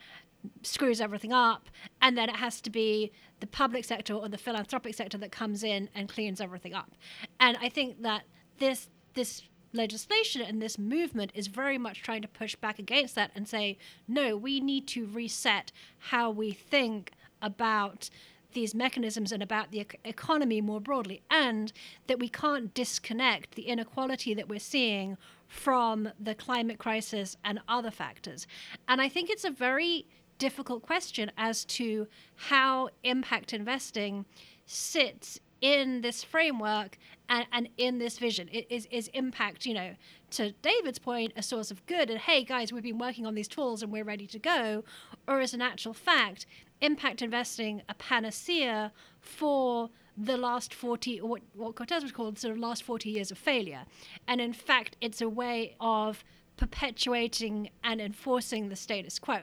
screws 0.62 1.00
everything 1.00 1.32
up 1.32 1.70
and 2.02 2.18
then 2.18 2.28
it 2.28 2.36
has 2.36 2.60
to 2.60 2.70
be 2.70 3.12
the 3.40 3.46
public 3.46 3.82
sector 3.82 4.12
or 4.12 4.28
the 4.28 4.36
philanthropic 4.36 4.94
sector 4.94 5.16
that 5.16 5.32
comes 5.32 5.64
in 5.64 5.88
and 5.94 6.08
cleans 6.08 6.40
everything 6.40 6.74
up. 6.74 6.92
And 7.38 7.56
i 7.60 7.68
think 7.68 8.02
that 8.02 8.22
this 8.58 8.88
this 9.14 9.42
legislation 9.74 10.40
and 10.40 10.62
this 10.62 10.78
movement 10.78 11.32
is 11.34 11.48
very 11.48 11.76
much 11.76 12.02
trying 12.02 12.22
to 12.22 12.28
push 12.28 12.54
back 12.54 12.78
against 12.78 13.14
that 13.16 13.30
and 13.34 13.46
say, 13.48 13.76
no, 14.08 14.36
we 14.36 14.60
need 14.60 14.86
to 14.88 15.06
reset 15.06 15.72
how 15.98 16.30
we 16.30 16.52
think 16.52 17.12
about 17.42 18.08
these 18.54 18.74
mechanisms 18.74 19.32
and 19.32 19.42
about 19.42 19.72
the 19.72 19.84
economy 20.04 20.60
more 20.60 20.80
broadly, 20.80 21.20
and 21.28 21.72
that 22.06 22.20
we 22.20 22.28
can't 22.28 22.72
disconnect 22.72 23.56
the 23.56 23.62
inequality 23.62 24.32
that 24.32 24.48
we're 24.48 24.60
seeing 24.60 25.18
from 25.48 26.08
the 26.18 26.34
climate 26.34 26.78
crisis 26.78 27.36
and 27.44 27.60
other 27.68 27.90
factors. 27.90 28.46
And 28.88 29.00
I 29.02 29.08
think 29.08 29.28
it's 29.28 29.44
a 29.44 29.50
very 29.50 30.06
difficult 30.38 30.82
question 30.82 31.30
as 31.36 31.64
to 31.64 32.06
how 32.36 32.90
impact 33.02 33.52
investing 33.52 34.24
sits 34.66 35.40
in 35.64 36.02
this 36.02 36.22
framework 36.22 36.98
and, 37.30 37.46
and 37.50 37.70
in 37.78 37.96
this 37.98 38.18
vision. 38.18 38.50
It 38.52 38.66
is, 38.68 38.86
is 38.90 39.08
impact 39.14 39.64
you 39.64 39.72
know 39.72 39.94
to 40.32 40.52
david's 40.60 40.98
point 40.98 41.32
a 41.36 41.42
source 41.42 41.70
of 41.70 41.84
good 41.86 42.10
and 42.10 42.18
hey 42.18 42.44
guys 42.44 42.70
we've 42.70 42.82
been 42.82 42.98
working 42.98 43.24
on 43.24 43.34
these 43.34 43.48
tools 43.48 43.82
and 43.82 43.90
we're 43.90 44.04
ready 44.04 44.26
to 44.26 44.38
go 44.38 44.84
or 45.26 45.40
as 45.40 45.54
an 45.54 45.62
actual 45.62 45.94
fact 45.94 46.44
impact 46.82 47.22
investing 47.22 47.80
a 47.88 47.94
panacea 47.94 48.92
for 49.20 49.88
the 50.18 50.36
last 50.36 50.74
40 50.74 51.20
or 51.20 51.28
what, 51.30 51.42
what 51.54 51.74
cortez 51.76 52.02
was 52.02 52.12
called 52.12 52.38
sort 52.38 52.52
of 52.52 52.58
last 52.58 52.82
40 52.82 53.08
years 53.08 53.30
of 53.30 53.38
failure. 53.38 53.84
And 54.28 54.42
in 54.42 54.52
fact 54.52 54.98
it's 55.00 55.22
a 55.22 55.28
way 55.30 55.76
of 55.80 56.24
perpetuating 56.58 57.70
and 57.82 58.02
enforcing 58.02 58.68
the 58.68 58.76
status 58.76 59.18
quo 59.18 59.40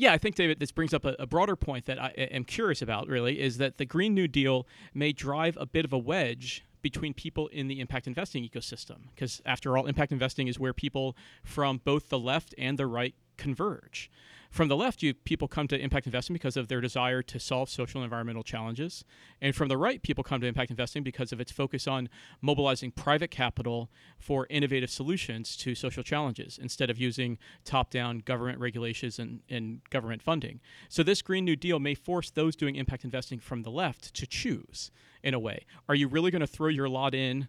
yeah, 0.00 0.14
I 0.14 0.18
think, 0.18 0.34
David, 0.34 0.60
this 0.60 0.72
brings 0.72 0.94
up 0.94 1.04
a, 1.04 1.14
a, 1.18 1.26
broader 1.26 1.54
point 1.56 1.84
that 1.84 2.00
I 2.00 2.08
am 2.08 2.44
curious 2.44 2.80
about, 2.80 3.06
really, 3.06 3.38
is 3.38 3.58
that 3.58 3.76
the 3.76 3.84
Green 3.84 4.14
New 4.14 4.26
Deal 4.26 4.66
may 4.94 5.12
drive 5.12 5.58
a 5.60 5.66
bit 5.66 5.84
of 5.84 5.92
a 5.92 5.98
wedge 5.98 6.64
between 6.80 7.12
people 7.12 7.48
in 7.48 7.68
the 7.68 7.80
impact 7.80 8.06
investing 8.06 8.42
ecosystem. 8.42 9.10
Because 9.14 9.42
after 9.44 9.76
all, 9.76 9.84
impact 9.84 10.10
investing 10.10 10.48
is 10.48 10.58
where 10.58 10.72
people 10.72 11.18
from 11.44 11.82
both 11.84 12.08
the 12.08 12.18
left 12.18 12.54
and 12.56 12.78
the 12.78 12.86
right 12.86 13.14
converge. 13.36 14.10
From 14.50 14.66
the 14.66 14.76
left, 14.76 15.00
you 15.00 15.14
people 15.14 15.46
come 15.46 15.68
to 15.68 15.78
impact 15.78 16.06
investing 16.06 16.34
because 16.34 16.56
of 16.56 16.66
their 16.66 16.80
desire 16.80 17.22
to 17.22 17.38
solve 17.38 17.70
social 17.70 18.00
and 18.00 18.04
environmental 18.04 18.42
challenges, 18.42 19.04
and 19.40 19.54
from 19.54 19.68
the 19.68 19.76
right, 19.76 20.02
people 20.02 20.24
come 20.24 20.40
to 20.40 20.46
impact 20.48 20.72
investing 20.72 21.04
because 21.04 21.32
of 21.32 21.40
its 21.40 21.52
focus 21.52 21.86
on 21.86 22.08
mobilizing 22.42 22.90
private 22.90 23.30
capital 23.30 23.90
for 24.18 24.48
innovative 24.50 24.90
solutions 24.90 25.56
to 25.58 25.76
social 25.76 26.02
challenges 26.02 26.58
instead 26.60 26.90
of 26.90 26.98
using 26.98 27.38
top-down 27.64 28.18
government 28.18 28.58
regulations 28.58 29.20
and, 29.20 29.40
and 29.48 29.82
government 29.88 30.20
funding. 30.20 30.58
So 30.88 31.04
this 31.04 31.22
Green 31.22 31.44
New 31.44 31.56
Deal 31.56 31.78
may 31.78 31.94
force 31.94 32.30
those 32.30 32.56
doing 32.56 32.74
impact 32.74 33.04
investing 33.04 33.38
from 33.38 33.62
the 33.62 33.70
left 33.70 34.12
to 34.14 34.26
choose 34.26 34.90
in 35.22 35.32
a 35.32 35.38
way. 35.38 35.64
Are 35.88 35.94
you 35.94 36.08
really 36.08 36.32
going 36.32 36.40
to 36.40 36.46
throw 36.46 36.68
your 36.68 36.88
lot 36.88 37.14
in? 37.14 37.46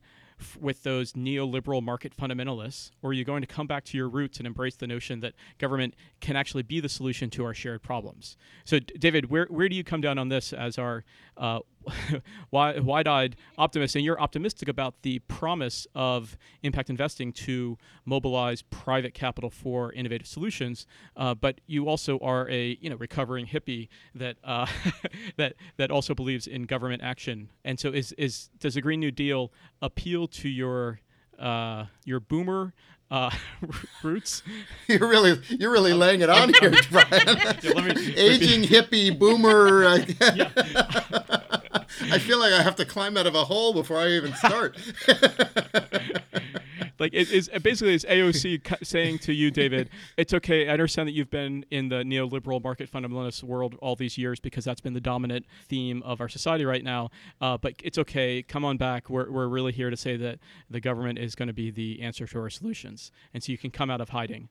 With 0.60 0.84
those 0.84 1.14
neoliberal 1.14 1.82
market 1.82 2.16
fundamentalists, 2.16 2.92
or 3.02 3.12
are 3.12 3.14
you 3.14 3.24
going 3.24 3.42
to 3.42 3.48
come 3.48 3.68
back 3.68 3.84
to 3.86 3.98
your 3.98 4.10
roots 4.10 4.38
and 4.38 4.48
embrace 4.48 4.76
the 4.76 4.88
notion 4.88 5.20
that 5.22 5.34
government 5.58 5.96
can 6.20 6.36
actually 6.36 6.64
be 6.64 6.80
the 6.80 6.90
solution 6.90 7.30
to 7.32 7.46
our 7.46 7.54
shared 7.54 7.82
problems? 7.82 8.38
So, 8.64 8.80
David, 8.80 9.30
where, 9.30 9.48
where 9.50 9.70
do 9.70 9.76
you 9.76 9.84
come 9.84 10.02
down 10.02 10.18
on 10.18 10.30
this 10.30 10.54
as 10.54 10.78
our 10.78 11.04
uh, 11.38 11.60
wide-eyed 12.52 13.36
optimist, 13.58 13.96
and 13.96 14.06
you're 14.06 14.20
optimistic 14.20 14.68
about 14.68 15.02
the 15.02 15.20
promise 15.20 15.88
of 15.96 16.38
impact 16.64 16.90
investing 16.90 17.32
to 17.32 17.78
mobilize 18.06 18.62
private 18.64 19.14
capital 19.14 19.50
for 19.50 19.92
innovative 19.94 20.28
solutions, 20.28 20.86
uh, 21.16 21.34
but 21.34 21.62
you 21.68 21.88
also 21.88 22.18
are 22.20 22.50
a 22.50 22.78
you 22.82 22.90
know 22.90 22.96
recovering 22.96 23.46
hippie 23.48 23.88
that 24.16 24.38
uh, 24.44 24.68
that 25.38 25.54
that 25.78 25.92
also 25.92 26.14
believes 26.14 26.48
in 26.48 26.64
government 26.64 27.02
action. 27.02 27.50
And 27.64 27.80
so, 27.80 27.90
is 27.90 28.12
is 28.14 28.50
does 28.60 28.76
the 28.76 28.82
Green 28.82 29.00
New 29.00 29.12
Deal 29.12 29.52
appeal 29.82 30.28
to 30.28 30.50
your 30.50 31.00
uh, 31.40 31.86
your 32.06 32.20
boomer 32.20 32.74
uh, 33.12 33.30
roots. 34.04 34.42
You're 34.88 35.08
really 35.08 35.40
you're 35.50 35.72
really 35.72 35.94
laying 35.94 36.22
it 36.22 36.30
on 36.30 36.54
here, 36.60 36.72
Brian. 36.90 37.10
yeah, 37.62 37.82
me, 37.82 38.16
Aging 38.16 38.64
hippie 38.64 39.18
boomer. 39.18 39.86
Uh, 39.86 40.06
yeah. 40.36 41.38
I 42.02 42.20
feel 42.20 42.40
like 42.40 42.54
I 42.54 42.62
have 42.62 42.76
to 42.78 42.86
climb 42.86 43.18
out 43.18 43.28
of 43.28 43.36
a 43.36 43.46
hole 43.46 43.74
before 43.74 43.98
I 43.98 44.10
even 44.10 44.34
start. 44.34 44.78
like 47.00 47.14
it 47.14 47.32
is 47.32 47.50
basically 47.62 47.96
it's 47.96 48.06
AOC 48.06 48.84
saying 48.86 49.20
to 49.20 49.34
you, 49.34 49.52
David, 49.52 49.90
it's 50.18 50.34
okay. 50.34 50.70
I 50.70 50.74
understand 50.74 51.08
that 51.08 51.14
you've 51.14 51.32
been 51.32 51.66
in 51.72 51.90
the 51.90 52.04
neoliberal 52.04 52.64
market 52.64 52.90
fundamentalist 52.92 53.44
world 53.44 53.76
all 53.82 53.96
these 53.96 54.18
years 54.18 54.40
because 54.40 54.64
that's 54.64 54.82
been 54.82 54.94
the 54.94 55.02
dominant 55.02 55.46
theme 55.68 56.02
of 56.04 56.22
our 56.22 56.30
society 56.30 56.64
right 56.64 56.84
now. 56.84 57.10
Uh, 57.42 57.58
but 57.58 57.74
it's 57.84 57.98
okay. 57.98 58.44
Come 58.44 58.64
on 58.64 58.78
back. 58.78 59.10
We're, 59.10 59.30
we're 59.30 59.48
really 59.48 59.72
here 59.72 59.90
to 59.90 59.98
say 59.98 60.16
that 60.18 60.40
the 60.70 60.80
government 60.80 61.20
is 61.20 61.36
going 61.36 61.48
to 61.48 61.54
be 61.54 61.72
the 61.72 62.02
answer 62.02 62.28
to 62.28 62.40
our 62.40 62.50
solutions, 62.50 63.12
and 63.34 63.44
so 63.44 63.52
you 63.52 63.58
can 63.58 63.72
come 63.72 63.90
out 63.90 64.02
of 64.02 64.10
hiding. 64.10 64.50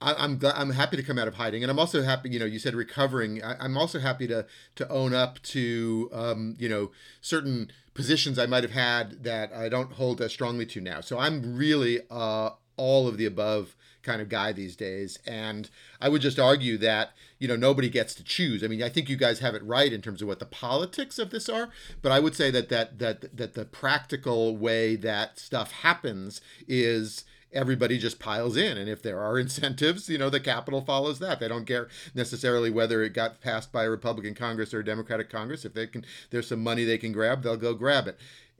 I, 0.00 0.24
am 0.24 0.38
glad, 0.38 0.54
I'm 0.56 0.70
happy 0.70 0.96
to 0.96 1.02
come 1.02 1.18
out 1.18 1.28
of 1.28 1.34
hiding, 1.34 1.62
and 1.62 1.70
I'm 1.70 1.78
also 1.78 2.02
happy. 2.02 2.30
You 2.30 2.38
know, 2.38 2.44
you 2.44 2.58
said 2.58 2.74
recovering. 2.74 3.42
I, 3.42 3.64
am 3.64 3.76
also 3.76 3.98
happy 3.98 4.26
to 4.28 4.46
to 4.76 4.88
own 4.88 5.14
up 5.14 5.42
to 5.42 6.08
um, 6.12 6.54
you 6.58 6.68
know 6.68 6.90
certain 7.20 7.70
positions 7.94 8.38
I 8.38 8.46
might 8.46 8.62
have 8.62 8.72
had 8.72 9.24
that 9.24 9.52
I 9.52 9.68
don't 9.68 9.92
hold 9.92 10.20
as 10.20 10.32
strongly 10.32 10.66
to 10.66 10.80
now. 10.80 11.00
So 11.00 11.18
I'm 11.18 11.56
really 11.56 12.00
uh, 12.10 12.50
all 12.76 13.08
of 13.08 13.16
the 13.16 13.26
above 13.26 13.74
kind 14.02 14.22
of 14.22 14.28
guy 14.28 14.52
these 14.52 14.76
days, 14.76 15.18
and 15.26 15.68
I 16.00 16.08
would 16.08 16.22
just 16.22 16.38
argue 16.38 16.78
that 16.78 17.10
you 17.40 17.48
know 17.48 17.56
nobody 17.56 17.88
gets 17.88 18.14
to 18.14 18.24
choose. 18.24 18.62
I 18.62 18.68
mean, 18.68 18.84
I 18.84 18.88
think 18.88 19.08
you 19.08 19.16
guys 19.16 19.40
have 19.40 19.56
it 19.56 19.64
right 19.64 19.92
in 19.92 20.00
terms 20.00 20.22
of 20.22 20.28
what 20.28 20.38
the 20.38 20.46
politics 20.46 21.18
of 21.18 21.30
this 21.30 21.48
are, 21.48 21.70
but 22.02 22.12
I 22.12 22.20
would 22.20 22.36
say 22.36 22.52
that 22.52 22.68
that 22.68 23.00
that 23.00 23.36
that 23.36 23.54
the 23.54 23.64
practical 23.64 24.56
way 24.56 24.94
that 24.94 25.40
stuff 25.40 25.72
happens 25.72 26.40
is 26.68 27.24
everybody 27.52 27.98
just 27.98 28.18
piles 28.18 28.56
in. 28.56 28.76
And 28.76 28.88
if 28.88 29.02
there 29.02 29.20
are 29.20 29.38
incentives, 29.38 30.08
you 30.08 30.18
know, 30.18 30.30
the 30.30 30.40
capital 30.40 30.80
follows 30.80 31.18
that. 31.18 31.40
They 31.40 31.48
don't 31.48 31.66
care 31.66 31.88
necessarily 32.14 32.70
whether 32.70 33.02
it 33.02 33.14
got 33.14 33.40
passed 33.40 33.72
by 33.72 33.84
a 33.84 33.90
Republican 33.90 34.34
Congress 34.34 34.74
or 34.74 34.80
a 34.80 34.84
Democratic 34.84 35.30
Congress. 35.30 35.64
If 35.64 35.74
they 35.74 35.86
can, 35.86 36.04
there's 36.30 36.48
some 36.48 36.62
money 36.62 36.84
they 36.84 36.98
can 36.98 37.12
grab, 37.12 37.42
they'll 37.42 37.56
go 37.56 37.74
grab 37.74 38.06
it, 38.06 38.18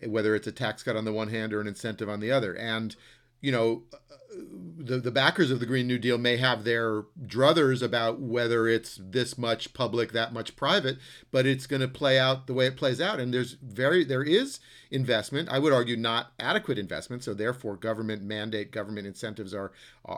whether 0.09 0.35
it's 0.35 0.47
a 0.47 0.53
tax 0.53 0.83
cut 0.83 0.97
on 0.97 1.05
the 1.05 1.13
one 1.13 1.29
hand 1.29 1.53
or 1.53 1.61
an 1.61 1.67
incentive 1.67 2.09
on 2.09 2.21
the 2.21 2.33
other. 2.33 2.55
And 2.55 2.95
you 3.41 3.53
know, 3.53 3.83
the 4.31 4.99
the 4.99 5.11
backers 5.11 5.51
of 5.51 5.61
the 5.61 5.67
Green 5.67 5.87
New 5.87 5.99
Deal 5.99 6.19
may 6.19 6.37
have 6.37 6.65
their 6.65 7.05
druthers 7.27 7.83
about 7.83 8.21
whether 8.21 8.69
it's 8.69 9.01
this 9.03 9.37
much 9.37 9.75
public, 9.75 10.13
that 10.13 10.33
much 10.33 10.57
private, 10.57 10.99
but 11.31 11.47
it's 11.47 11.67
going 11.67 11.83
to 11.83 11.89
play 11.89 12.19
out 12.19 12.47
the 12.47 12.55
way 12.55 12.67
it 12.67 12.77
plays 12.77 13.01
out. 13.01 13.21
And 13.21 13.33
there's 13.33 13.57
very 13.63 14.05
there 14.05 14.23
is 14.23 14.61
investment. 14.91 15.49
I 15.51 15.59
would 15.59 15.73
argue 15.73 15.97
not 15.97 16.33
adequate 16.39 16.79
investment. 16.79 17.23
So 17.23 17.35
therefore, 17.35 17.77
government 17.77 18.23
mandate, 18.23 18.71
government 18.71 19.07
incentives 19.07 19.53
are, 19.53 19.73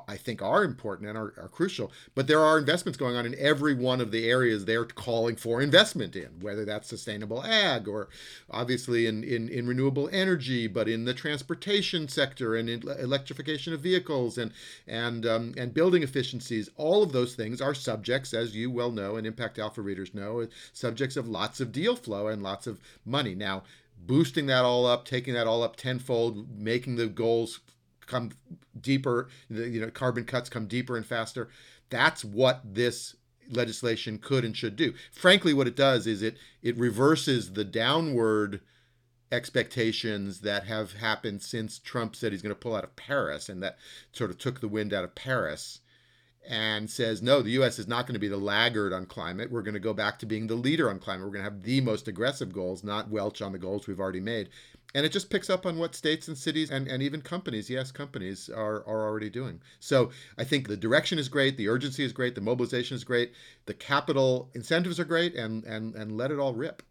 I 0.07 0.17
think, 0.17 0.43
are 0.43 0.62
important 0.62 1.09
and 1.09 1.19
are, 1.19 1.35
are 1.37 1.49
crucial. 1.49 1.90
But 2.14 2.29
there 2.29 2.40
are 2.40 2.59
investments 2.59 2.97
going 2.97 3.17
on 3.17 3.26
in 3.26 3.35
every 3.38 3.75
one 3.75 4.00
of 4.00 4.12
the 4.12 4.29
areas 4.29 4.64
they're 4.64 4.85
calling 4.85 5.37
for 5.37 5.61
investment 5.61 6.14
in, 6.14 6.40
whether 6.40 6.64
that's 6.64 6.88
sustainable 6.88 7.43
ag 7.43 7.88
or 7.88 8.09
obviously 8.50 9.07
in 9.07 9.25
in, 9.25 9.49
in 9.49 9.67
renewable 9.67 10.09
energy, 10.12 10.67
but 10.67 10.88
in 10.88 11.05
the 11.05 11.14
transportation 11.14 12.09
sector 12.09 12.55
and 12.55 12.69
in 12.69 12.83
electrification 12.88 13.73
of 13.73 13.81
vehicles 13.81 14.00
and 14.09 14.52
and 14.87 15.26
um, 15.26 15.54
and 15.57 15.75
building 15.75 16.02
efficiencies. 16.02 16.71
All 16.76 17.02
of 17.02 17.12
those 17.12 17.35
things 17.35 17.61
are 17.61 17.75
subjects, 17.75 18.33
as 18.35 18.54
you 18.54 18.71
well 18.71 18.90
know, 18.90 19.16
and 19.16 19.26
Impact 19.26 19.59
Alpha 19.59 19.83
readers 19.83 20.14
know, 20.14 20.47
subjects 20.73 21.16
of 21.16 21.28
lots 21.28 21.61
of 21.61 21.73
deal 21.73 21.97
flow 21.97 22.28
and 22.28 22.42
lots 22.42 22.66
of 22.66 22.80
money. 23.04 23.35
Now, 23.35 23.62
boosting 23.99 24.47
that 24.47 24.64
all 24.64 24.87
up, 24.87 25.04
taking 25.04 25.35
that 25.35 25.47
all 25.47 25.62
up 25.62 25.76
tenfold, 25.76 26.59
making 26.59 26.97
the 26.97 27.07
goals 27.07 27.61
come 28.07 28.33
deeper, 28.80 29.28
you 29.49 29.80
know, 29.80 29.90
carbon 29.90 30.25
cuts 30.25 30.49
come 30.49 30.66
deeper 30.66 30.97
and 30.97 31.07
faster. 31.07 31.49
That's 31.90 32.25
what 32.25 32.61
this 32.64 33.16
legislation 33.50 34.19
could 34.19 34.45
and 34.45 34.57
should 34.57 34.76
do. 34.76 34.95
Frankly, 35.12 35.52
what 35.52 35.66
it 35.66 35.76
does 35.76 36.07
is 36.07 36.23
it 36.23 36.37
it 36.62 36.76
reverses 36.76 37.52
the 37.52 37.64
downward 37.64 38.61
expectations 39.33 40.41
that 40.41 40.65
have 40.65 40.95
happened 40.95 41.43
since 41.43 41.79
Trump 41.79 42.17
said 42.17 42.33
he's 42.33 42.43
going 42.43 42.55
to 42.55 42.61
pull 42.61 42.75
out 42.75 42.85
of 42.85 42.97
Paris 42.97 43.49
and 43.49 43.63
that 43.63 43.79
sort 44.13 44.31
of 44.31 44.39
took 44.39 44.61
the 44.61 44.69
wind 44.69 44.93
out 44.93 45.05
of 45.05 45.15
Paris 45.15 45.81
and 46.49 46.91
says, 46.91 47.21
no, 47.23 47.43
the 47.43 47.51
U.S. 47.53 47.79
is 47.79 47.87
not 47.87 48.07
going 48.07 48.15
to 48.15 48.21
be 48.21 48.29
the 48.29 48.37
laggard 48.37 48.93
on 48.93 49.07
climate. 49.07 49.51
We're 49.51 49.63
going 49.63 49.75
to 49.75 49.81
go 49.81 49.93
back 49.93 50.19
to 50.19 50.27
being 50.27 50.47
the 50.47 50.55
leader 50.55 50.89
on 50.89 50.99
climate. 50.99 51.27
We're 51.27 51.33
going 51.33 51.45
to 51.45 51.51
have 51.51 51.63
the 51.63 51.81
most 51.81 52.09
aggressive 52.09 52.53
goals, 52.53 52.83
not 52.83 53.11
welch 53.11 53.43
on 53.43 53.53
the 53.53 53.59
goals 53.59 53.87
we've 53.87 54.01
already 54.01 54.21
made. 54.21 54.49
And 54.95 55.07
it 55.07 55.13
just 55.13 55.31
picks 55.31 55.49
up 55.49 55.67
on 55.67 55.79
what 55.79 55.95
states 55.95 56.27
and 56.27 56.37
cities 56.37 56.71
and, 56.71 56.89
and 56.89 57.03
even 57.03 57.21
companies, 57.21 57.71
yes, 57.71 57.93
companies 57.93 58.49
are, 58.49 58.79
are 58.87 59.07
already 59.07 59.31
doing. 59.31 59.61
So 59.79 60.11
I 60.37 60.45
think 60.45 60.67
the 60.67 60.77
direction 60.77 61.19
is 61.19 61.29
great, 61.29 61.57
the 61.57 61.69
urgency 61.69 62.03
is 62.05 62.13
great, 62.13 62.35
the 62.35 62.41
mobilization 62.41 62.97
is 62.97 63.05
great, 63.05 63.33
the 63.67 63.75
capital 63.75 64.51
incentives 64.55 64.99
are 64.99 65.05
great, 65.05 65.37
and 65.37 65.63
and 65.65 65.95
and 65.95 66.17
let 66.17 66.33
it 66.33 66.41
all 66.41 66.55
rip. 66.55 66.83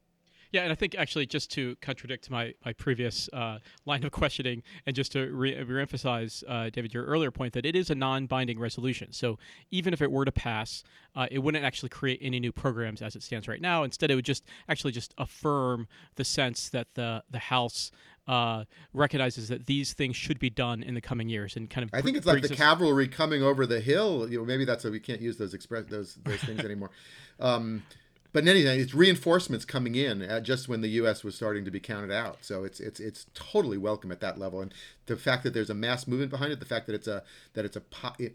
Yeah, 0.52 0.62
and 0.62 0.72
I 0.72 0.76
think 0.76 0.96
actually 0.98 1.26
just 1.26 1.52
to 1.52 1.76
contradict 1.82 2.30
my 2.32 2.54
my 2.66 2.74
previous 2.74 3.30
uh, 3.34 3.60
line 3.86 4.04
of 4.04 4.12
questioning, 4.12 4.64
and 4.86 4.96
just 4.96 5.12
to 5.12 5.28
re- 5.32 5.56
reemphasize, 5.56 6.44
uh, 6.48 6.70
David, 6.70 6.94
your 6.94 7.06
earlier 7.06 7.32
point 7.32 7.54
that 7.54 7.66
it 7.66 7.76
is 7.76 7.90
a 7.90 7.96
non-binding 7.96 8.60
resolution. 8.60 9.12
So 9.14 9.38
even 9.70 9.94
if 9.94 10.02
it 10.02 10.12
were 10.12 10.26
to 10.26 10.32
pass, 10.32 10.84
uh, 11.16 11.28
it 11.30 11.40
wouldn't 11.40 11.64
actually 11.64 11.90
create 11.90 12.20
any 12.22 12.40
new 12.40 12.52
programs 12.52 13.02
as 13.02 13.16
it 13.16 13.24
stands 13.24 13.48
right 13.48 13.62
now. 13.62 13.84
Instead, 13.84 14.10
it 14.10 14.16
would 14.16 14.26
just 14.26 14.44
actually 14.68 14.92
just 14.92 15.14
affirm 15.18 15.88
the 16.16 16.26
sense 16.26 16.70
that 16.70 16.88
the 16.96 17.24
the 17.30 17.40
House 17.40 17.92
uh, 18.30 18.64
recognizes 18.94 19.50
that 19.50 19.66
these 19.66 19.94
things 19.94 20.16
should 20.16 20.40
be 20.40 20.52
done 20.52 20.84
in 20.84 20.94
the 20.94 21.02
coming 21.02 21.30
years 21.30 21.56
and 21.56 21.70
kind 21.70 21.84
of. 21.84 21.90
I 21.94 22.02
think 22.02 22.16
it's 22.16 22.28
like 22.28 22.44
the 22.44 22.56
cavalry 22.56 23.08
coming 23.08 23.42
over 23.42 23.66
the 23.66 23.80
hill. 23.80 24.30
You 24.30 24.40
know, 24.40 24.46
maybe 24.46 24.66
that's 24.66 24.84
why 24.84 24.92
we 24.92 25.00
can't 25.00 25.22
use 25.22 25.38
those 25.38 25.54
express 25.54 25.86
those 25.86 26.16
those 26.24 26.42
things 26.42 26.62
anymore. 26.62 26.92
Um, 27.42 27.84
but 28.32 28.44
in 28.44 28.50
any 28.50 28.62
event, 28.62 28.80
it's 28.80 28.94
reinforcements 28.94 29.66
coming 29.66 29.96
in 29.96 30.28
just 30.44 30.70
when 30.70 30.82
the 30.82 30.90
U.S. 30.90 31.24
was 31.24 31.36
starting 31.36 31.66
to 31.66 31.72
be 31.72 31.80
counted 31.80 32.12
out. 32.12 32.38
So 32.42 32.64
it's 32.64 32.80
it's 32.80 33.00
it's 33.00 33.26
totally 33.34 33.78
welcome 33.78 34.12
at 34.12 34.20
that 34.20 34.38
level, 34.38 34.62
and 34.62 34.74
the 35.08 35.18
fact 35.18 35.44
that 35.44 35.54
there's 35.54 35.72
a 35.72 35.76
mass 35.76 36.08
movement 36.08 36.30
behind 36.30 36.52
it, 36.52 36.60
the 36.60 36.66
fact 36.66 36.86
that 36.88 36.94
it's 36.94 37.08
a 37.08 37.24
that 37.54 37.66
it's 37.66 37.76
a 37.76 37.82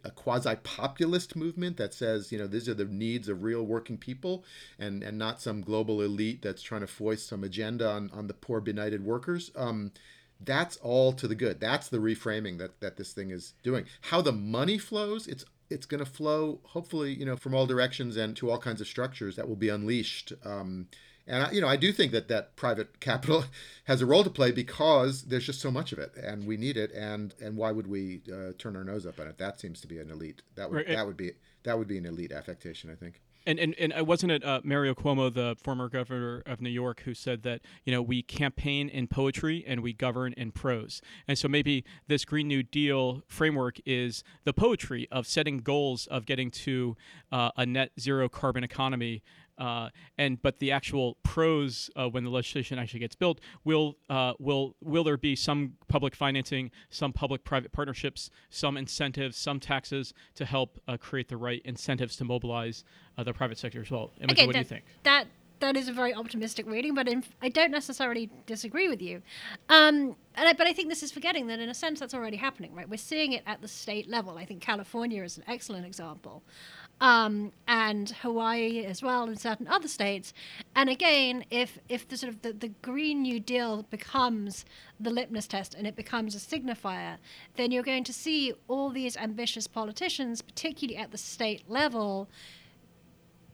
a 0.05 0.11
quasi 0.11 0.57
populist 0.65 1.37
movement 1.37 1.77
that 1.77 1.95
says 1.95 2.33
you 2.33 2.39
know 2.39 2.47
these 2.49 2.69
are 2.69 2.75
the 2.75 2.87
needs 2.87 3.29
of 3.29 3.45
real 3.45 3.63
working 3.63 3.97
people, 3.97 4.45
and 4.79 5.03
and 5.03 5.17
not 5.17 5.41
some 5.41 5.61
global 5.61 6.03
elite 6.03 6.43
that's 6.43 6.63
trying 6.63 6.81
to 6.81 6.89
foist 6.89 7.29
some 7.29 7.45
agenda 7.45 7.89
on 7.89 8.11
on 8.13 8.27
the 8.27 8.35
poor 8.35 8.61
benighted 8.61 9.05
workers. 9.05 9.53
Um, 9.55 9.93
that's 10.41 10.77
all 10.79 11.13
to 11.13 11.29
the 11.29 11.35
good. 11.37 11.61
That's 11.61 11.89
the 11.89 11.99
reframing 11.99 12.59
that 12.59 12.81
that 12.81 12.97
this 12.97 13.13
thing 13.13 13.31
is 13.31 13.55
doing. 13.63 13.87
How 14.03 14.21
the 14.21 14.33
money 14.33 14.79
flows, 14.79 15.29
it's 15.29 15.45
it's 15.75 15.87
going 15.87 16.03
to 16.03 16.11
flow, 16.11 16.61
hopefully, 16.63 17.13
you 17.13 17.27
know, 17.27 17.37
from 17.37 17.55
all 17.55 17.67
directions 17.67 18.17
and 18.17 18.37
to 18.37 18.51
all 18.51 18.59
kinds 18.59 18.81
of 18.81 18.87
structures 18.87 19.37
that 19.37 19.49
will 19.49 19.57
be 19.57 19.69
unleashed. 19.69 20.33
Um, 20.45 20.89
and 21.27 21.43
I, 21.45 21.51
you 21.51 21.61
know, 21.61 21.69
I 21.69 21.77
do 21.77 21.91
think 21.93 22.13
that 22.13 22.29
that 22.29 22.55
private 22.57 23.01
capital 23.09 23.45
has 23.85 24.01
a 24.01 24.07
role 24.07 24.25
to 24.25 24.31
play 24.31 24.53
because 24.53 25.23
there's 25.25 25.47
just 25.47 25.61
so 25.61 25.71
much 25.71 25.93
of 25.93 25.99
it, 25.99 26.13
and 26.17 26.47
we 26.47 26.57
need 26.57 26.77
it. 26.77 26.93
And 26.93 27.35
and 27.41 27.57
why 27.57 27.73
would 27.73 27.87
we 27.87 28.23
uh, 28.33 28.53
turn 28.59 28.77
our 28.77 28.85
nose 28.85 29.07
up 29.07 29.19
at 29.19 29.27
it? 29.27 29.39
That 29.39 29.61
seems 29.61 29.81
to 29.81 29.87
be 29.87 29.99
an 29.99 30.11
elite. 30.11 30.43
That 30.55 30.71
would 30.71 30.77
right. 30.77 30.89
that 30.89 31.07
would 31.07 31.17
be 31.17 31.33
that 31.65 31.79
would 31.79 31.89
be 31.89 31.99
an 31.99 32.07
elite 32.07 32.33
affectation, 32.33 32.91
I 32.91 32.95
think. 32.95 33.21
And 33.47 33.59
and 33.59 33.75
and 33.79 33.93
uh, 33.99 34.05
wasn't 34.05 34.33
it 34.33 34.45
uh, 34.45 34.61
Mario 34.65 34.95
Cuomo, 34.95 35.33
the 35.33 35.57
former 35.63 35.89
governor 35.89 36.43
of 36.47 36.61
New 36.61 36.71
York, 36.71 37.03
who 37.05 37.13
said 37.13 37.43
that 37.43 37.61
you 37.85 37.93
know 37.93 38.01
we 38.01 38.23
campaign 38.23 38.89
in 38.89 39.07
poetry 39.07 39.65
and 39.67 39.83
we 39.83 39.93
govern 39.93 40.33
in 40.35 40.51
prose, 40.51 41.03
and 41.29 41.37
so 41.37 41.47
maybe 41.47 41.85
this 42.09 42.25
Green 42.25 42.49
New 42.49 42.63
Deal 42.63 43.23
framework 43.29 43.79
is 43.85 44.25
the 44.45 44.55
poetry 44.55 45.07
of 45.13 45.27
setting 45.27 45.59
goals 45.59 46.07
of 46.07 46.25
getting 46.25 46.51
to 46.53 46.97
uh, 47.31 47.51
a 47.57 47.67
net 47.67 47.91
zero 48.01 48.29
carbon 48.29 48.65
economy 48.65 49.23
uh, 49.59 49.89
and 50.19 50.41
but 50.43 50.59
the 50.59 50.71
actual 50.71 51.17
prose 51.23 51.91
uh, 51.97 52.09
when 52.09 52.25
the 52.25 52.31
legislation 52.31 52.79
actually 52.79 53.01
gets 53.01 53.15
built 53.15 53.41
will 53.65 53.97
uh, 54.11 54.33
will 54.39 54.75
will 54.83 55.05
there 55.05 55.17
be 55.17 55.37
some 55.37 55.75
public 55.89 56.15
financing, 56.15 56.71
some 56.91 57.13
public-private 57.13 57.73
partnerships, 57.73 58.31
some 58.51 58.77
incentives, 58.77 59.37
some 59.37 59.61
taxes 59.61 60.13
to 60.35 60.45
help 60.45 60.79
uh, 60.89 60.97
create 60.97 61.29
the 61.29 61.37
right 61.37 61.63
incentives 61.65 62.17
to 62.17 62.25
mobilize 62.25 62.85
uh, 63.17 63.23
the 63.23 63.33
private 63.33 63.59
sector 63.59 63.81
as 63.81 63.91
well. 63.91 64.11
Imogen, 64.19 64.31
Again, 64.31 64.47
what 64.47 64.53
do 64.55 64.59
you 64.59 64.65
think? 64.65 64.85
That 65.05 65.27
that 65.61 65.77
is 65.77 65.89
a 65.89 65.93
very 65.93 66.15
optimistic 66.15 66.67
reading, 66.67 66.95
but 66.95 67.09
I 67.43 67.49
don't 67.49 67.71
necessarily 67.71 68.31
disagree 68.47 68.89
with 68.89 69.01
you. 69.01 69.23
Um, 69.69 70.17
I, 70.37 70.53
but 70.53 70.67
I 70.67 70.73
think 70.73 70.89
this 70.89 71.03
is 71.03 71.13
forgetting 71.13 71.47
that 71.47 71.61
in 71.61 71.69
a 71.69 71.75
sense 71.75 72.01
that's 72.01 72.15
already 72.15 72.37
happening, 72.37 72.75
right? 72.75 72.89
We're 72.89 72.97
seeing 72.97 73.33
it 73.33 73.43
at 73.47 73.61
the 73.61 73.69
state 73.69 74.09
level. 74.09 74.37
I 74.37 74.45
think 74.45 74.61
California 74.61 75.23
is 75.23 75.37
an 75.37 75.45
excellent 75.47 75.87
example, 75.87 76.43
um, 77.01 77.53
and 77.69 78.11
Hawaii 78.11 78.85
as 78.85 79.03
well, 79.03 79.25
and 79.25 79.41
certain 79.41 79.69
other 79.69 79.89
states. 79.89 80.33
And 80.75 80.91
again, 80.91 81.45
if 81.51 81.79
if 81.89 82.09
the 82.09 82.17
sort 82.17 82.33
of 82.33 82.43
the, 82.43 82.53
the 82.53 82.69
Green 82.83 83.23
New 83.23 83.41
Deal 83.41 83.85
becomes 83.85 84.65
the 84.99 85.11
litmus 85.11 85.47
test 85.47 85.75
and 85.75 85.87
it 85.87 85.97
becomes 85.97 86.35
a 86.35 86.39
signifier, 86.39 87.19
then 87.57 87.71
you're 87.71 87.83
going 87.83 88.05
to 88.05 88.13
see 88.13 88.53
all 88.69 88.91
these 88.91 89.17
ambitious 89.17 89.67
politicians, 89.67 90.43
particularly 90.43 90.97
at 90.97 91.11
the 91.11 91.19
state 91.19 91.69
level, 91.69 92.29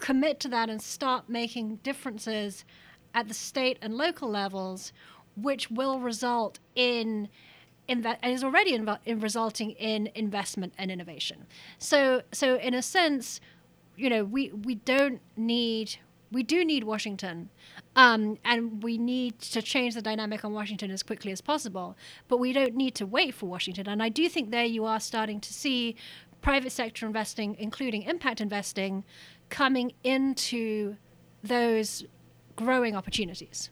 commit 0.00 0.40
to 0.40 0.48
that 0.48 0.68
and 0.68 0.80
start 0.80 1.28
making 1.28 1.76
differences 1.76 2.64
at 3.14 3.28
the 3.28 3.34
state 3.34 3.78
and 3.82 3.94
local 3.94 4.28
levels, 4.28 4.92
which 5.36 5.70
will 5.70 6.00
result 6.00 6.58
in 6.74 7.28
inve- 7.88 8.18
and 8.22 8.32
is 8.32 8.44
already 8.44 8.76
inv- 8.76 8.98
in 9.04 9.20
resulting 9.20 9.72
in 9.72 10.10
investment 10.14 10.72
and 10.78 10.90
innovation. 10.90 11.46
So, 11.78 12.22
so 12.32 12.56
in 12.56 12.74
a 12.74 12.82
sense, 12.82 13.40
you 13.96 14.08
know, 14.08 14.24
we 14.24 14.50
we 14.50 14.76
don't 14.76 15.20
need 15.36 15.96
we 16.32 16.42
do 16.44 16.64
need 16.64 16.84
Washington, 16.84 17.50
um, 17.96 18.38
and 18.44 18.82
we 18.84 18.98
need 18.98 19.40
to 19.40 19.60
change 19.60 19.94
the 19.94 20.02
dynamic 20.02 20.44
on 20.44 20.52
Washington 20.52 20.90
as 20.92 21.02
quickly 21.02 21.32
as 21.32 21.40
possible. 21.40 21.96
But 22.28 22.38
we 22.38 22.52
don't 22.52 22.76
need 22.76 22.94
to 22.96 23.06
wait 23.06 23.34
for 23.34 23.46
Washington. 23.46 23.88
And 23.88 24.00
I 24.00 24.10
do 24.10 24.28
think 24.28 24.50
there 24.50 24.64
you 24.64 24.84
are 24.84 25.00
starting 25.00 25.40
to 25.40 25.52
see 25.52 25.96
private 26.40 26.70
sector 26.70 27.04
investing, 27.04 27.56
including 27.58 28.02
impact 28.04 28.40
investing, 28.40 29.04
coming 29.50 29.92
into 30.02 30.96
those 31.42 32.04
growing 32.56 32.96
opportunities. 32.96 33.70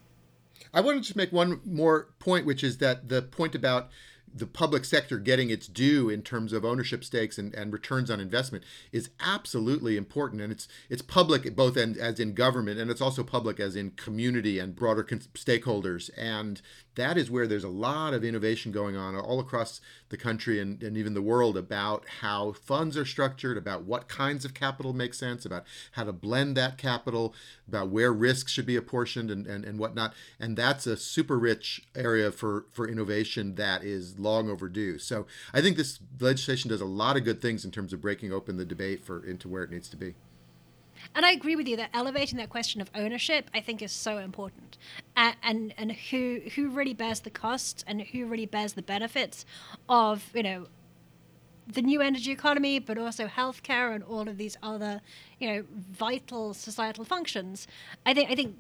I 0.73 0.81
want 0.81 0.97
to 0.97 1.03
just 1.03 1.17
make 1.17 1.33
one 1.33 1.61
more 1.65 2.09
point, 2.19 2.45
which 2.45 2.63
is 2.63 2.79
that 2.79 3.09
the 3.09 3.23
point 3.23 3.55
about 3.55 3.91
the 4.35 4.47
public 4.47 4.85
sector 4.85 5.19
getting 5.19 5.51
its 5.51 5.67
due 5.67 6.09
in 6.09 6.23
terms 6.23 6.53
of 6.53 6.65
ownership 6.65 7.03
stakes 7.05 7.39
and, 7.39 7.55
and 7.55 7.73
returns 7.73 8.11
on 8.11 8.21
investment 8.21 8.65
is 8.93 9.11
absolutely 9.21 9.97
important 9.97 10.43
and 10.43 10.53
it's 10.53 10.69
it's 10.91 11.03
public 11.03 11.57
both 11.57 11.77
in, 11.77 11.99
as 11.99 12.21
in 12.21 12.35
government 12.35 12.79
and 12.79 12.91
it's 12.91 13.01
also 13.01 13.23
public 13.23 13.59
as 13.59 13.75
in 13.75 13.91
community 13.93 14.59
and 14.59 14.77
broader 14.77 15.03
con- 15.03 15.21
stakeholders 15.35 16.11
and 16.17 16.61
that 16.99 17.17
is 17.17 17.31
where 17.31 17.47
there's 17.47 17.65
a 17.65 17.69
lot 17.69 18.13
of 18.13 18.25
innovation 18.25 18.73
going 18.73 18.97
on 18.97 19.17
all 19.17 19.41
across 19.41 19.81
the 20.09 20.17
country 20.17 20.61
and, 20.61 20.83
and 20.83 20.97
even 20.97 21.15
the 21.15 21.23
world 21.23 21.57
about 21.57 22.05
how 22.21 22.53
funds 22.53 22.97
are 22.97 23.05
structured 23.05 23.57
about 23.57 23.85
what 23.85 24.09
kinds 24.09 24.45
of 24.45 24.53
capital 24.53 24.93
make 24.93 25.15
sense 25.15 25.45
about 25.45 25.65
how 25.93 26.05
to 26.05 26.13
blend 26.13 26.57
that 26.57 26.77
capital 26.77 27.35
about 27.67 27.89
where 27.89 28.13
risks 28.13 28.53
should 28.53 28.67
be 28.67 28.77
apportioned 28.77 29.31
and, 29.31 29.47
and, 29.47 29.65
and 29.65 29.79
whatnot 29.79 30.13
and 30.41 30.57
that's 30.57 30.87
a 30.87 30.97
super 30.97 31.39
rich 31.39 31.87
area 31.95 32.31
for 32.31 32.67
for 32.73 32.89
innovation 32.89 33.55
that 33.55 33.83
is 33.83 34.19
long 34.19 34.51
overdue. 34.51 34.99
So 34.99 35.27
I 35.53 35.61
think 35.61 35.77
this 35.77 36.01
legislation 36.21 36.69
does 36.71 36.81
a 36.81 36.87
lot 36.87 37.17
of 37.17 37.25
good 37.25 37.41
things 37.41 37.65
in 37.65 37.71
terms 37.71 37.93
of 37.93 38.01
breaking 38.01 38.33
open 38.33 38.57
the 38.57 38.65
debate 38.65 39.05
for 39.05 39.25
into 39.25 39.49
where 39.49 39.63
it 39.63 39.71
needs 39.71 39.89
to 39.91 39.97
be. 39.97 40.15
And 41.15 41.27
I 41.27 41.33
agree 41.33 41.57
with 41.57 41.67
you 41.67 41.77
that 41.77 41.91
elevating 41.95 42.39
that 42.39 42.51
question 42.51 42.81
of 42.81 42.91
ownership, 42.95 43.51
I 43.55 43.61
think, 43.61 43.83
is 43.83 43.93
so 43.93 44.19
important, 44.19 44.79
and 45.17 45.37
and, 45.43 45.75
and 45.77 45.93
who 45.93 46.41
who 46.55 46.69
really 46.69 46.95
bears 46.95 47.21
the 47.21 47.31
costs 47.31 47.85
and 47.87 48.03
who 48.03 48.27
really 48.27 48.47
bears 48.47 48.75
the 48.75 48.83
benefits 48.83 49.45
of 49.89 50.31
you 50.35 50.43
know 50.43 50.67
the 51.67 51.83
new 51.83 52.01
energy 52.01 52.31
economy, 52.31 52.79
but 52.79 52.97
also 52.97 53.27
healthcare 53.27 53.95
and 53.95 54.03
all 54.05 54.29
of 54.29 54.39
these 54.39 54.57
other 54.63 55.01
you 55.39 55.49
know 55.49 55.65
vital 55.71 56.55
societal 56.55 57.05
functions. 57.05 57.67
I 58.07 58.15
think 58.15 58.31
I 58.31 58.35
think 58.35 58.57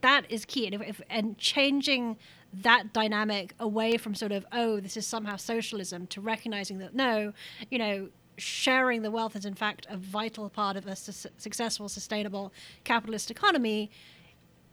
that 0.00 0.24
is 0.30 0.44
key, 0.44 0.66
and, 0.66 0.74
if, 0.74 0.82
if, 0.82 1.02
and 1.10 1.36
changing 1.38 2.16
that 2.52 2.92
dynamic 2.92 3.54
away 3.60 3.96
from 3.96 4.14
sort 4.14 4.32
of 4.32 4.44
oh 4.50 4.80
this 4.80 4.96
is 4.96 5.06
somehow 5.06 5.36
socialism 5.36 6.06
to 6.08 6.20
recognizing 6.20 6.78
that 6.78 6.94
no 6.94 7.32
you 7.70 7.78
know 7.78 8.08
sharing 8.40 9.02
the 9.02 9.10
wealth 9.10 9.36
is 9.36 9.44
in 9.44 9.54
fact 9.54 9.86
a 9.90 9.96
vital 9.96 10.48
part 10.48 10.76
of 10.76 10.86
a 10.86 10.96
su- 10.96 11.28
successful 11.38 11.88
sustainable 11.88 12.52
capitalist 12.84 13.30
economy 13.30 13.90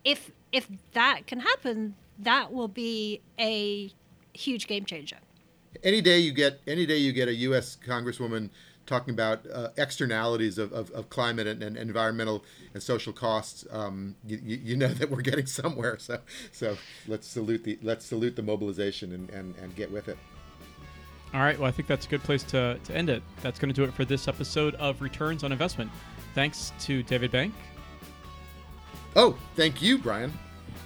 if 0.04 0.30
if 0.52 0.68
that 0.92 1.26
can 1.26 1.40
happen 1.40 1.94
that 2.18 2.52
will 2.52 2.68
be 2.68 3.20
a 3.38 3.92
huge 4.32 4.66
game 4.66 4.84
changer 4.84 5.18
Any 5.82 6.00
day 6.00 6.18
you 6.18 6.32
get 6.32 6.60
any 6.66 6.86
day 6.86 6.96
you 6.96 7.12
get 7.12 7.28
a 7.28 7.34
U.S. 7.34 7.76
Congresswoman 7.86 8.50
talking 8.88 9.12
about 9.12 9.44
uh, 9.52 9.68
externalities 9.76 10.56
of, 10.56 10.72
of, 10.72 10.90
of 10.92 11.10
climate 11.10 11.46
and, 11.46 11.62
and 11.62 11.76
environmental 11.76 12.42
and 12.72 12.82
social 12.82 13.12
costs, 13.12 13.66
um, 13.70 14.16
you, 14.26 14.38
you 14.42 14.76
know 14.76 14.88
that 14.88 15.10
we're 15.10 15.20
getting 15.20 15.46
somewhere. 15.46 15.98
So 15.98 16.20
so 16.50 16.76
let's 17.06 17.26
salute 17.26 17.64
the 17.64 17.78
let's 17.82 18.06
salute 18.06 18.34
the 18.34 18.42
mobilization 18.42 19.12
and, 19.12 19.30
and, 19.30 19.54
and 19.56 19.76
get 19.76 19.90
with 19.92 20.08
it. 20.08 20.18
All 21.34 21.40
right. 21.40 21.58
Well, 21.58 21.68
I 21.68 21.70
think 21.72 21.88
that's 21.88 22.06
a 22.06 22.08
good 22.08 22.22
place 22.22 22.42
to, 22.44 22.78
to 22.84 22.96
end 22.96 23.10
it. 23.10 23.22
That's 23.42 23.58
going 23.58 23.68
to 23.68 23.74
do 23.74 23.84
it 23.84 23.92
for 23.92 24.04
this 24.04 24.28
episode 24.28 24.74
of 24.76 25.02
Returns 25.02 25.44
on 25.44 25.52
Investment. 25.52 25.90
Thanks 26.34 26.72
to 26.80 27.02
David 27.02 27.30
Bank, 27.30 27.54
Oh, 29.16 29.36
thank 29.56 29.82
you, 29.82 29.98
Brian. 29.98 30.32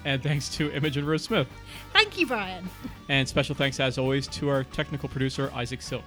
and 0.05 0.23
thanks 0.23 0.49
to 0.57 0.73
Imogen 0.73 1.05
Rose 1.05 1.23
Smith. 1.25 1.47
thank 1.93 2.19
you 2.19 2.27
brian 2.27 2.69
And 3.09 3.29
special 3.29 3.55
thanks, 3.55 3.79
as 3.79 3.99
always, 3.99 4.27
to 4.29 4.49
our 4.49 4.65
technical 4.65 5.09
producer, 5.09 5.51
Isaac 5.55 5.83
Silk. 5.83 6.05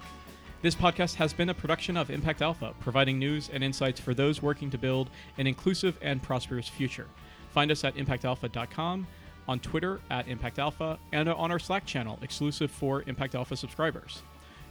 This 0.61 0.73
podcast 0.75 1.15
has 1.15 1.33
been 1.33 1.49
a 1.49 1.53
production 1.53 1.95
of 1.95 2.09
Impact 2.09 2.41
Alpha, 2.41 2.73
providing 2.79 3.19
news 3.19 3.49
and 3.53 3.63
insights 3.63 3.99
for 3.99 4.13
those 4.15 4.41
working 4.41 4.69
to 4.71 4.77
build 4.77 5.09
an 5.37 5.45
inclusive 5.45 5.97
and 6.01 6.21
prosperous 6.23 6.67
future. 6.67 7.05
Find 7.51 7.69
us 7.69 7.83
at 7.83 7.95
impactalpha.com, 7.95 9.05
on 9.47 9.59
Twitter 9.59 10.01
at 10.09 10.27
Impact 10.27 10.59
Alpha, 10.59 10.97
and 11.11 11.29
on 11.29 11.51
our 11.51 11.59
Slack 11.59 11.85
channel, 11.85 12.19
exclusive 12.21 12.71
for 12.71 13.03
Impact 13.07 13.35
Alpha 13.35 13.55
subscribers. 13.55 14.21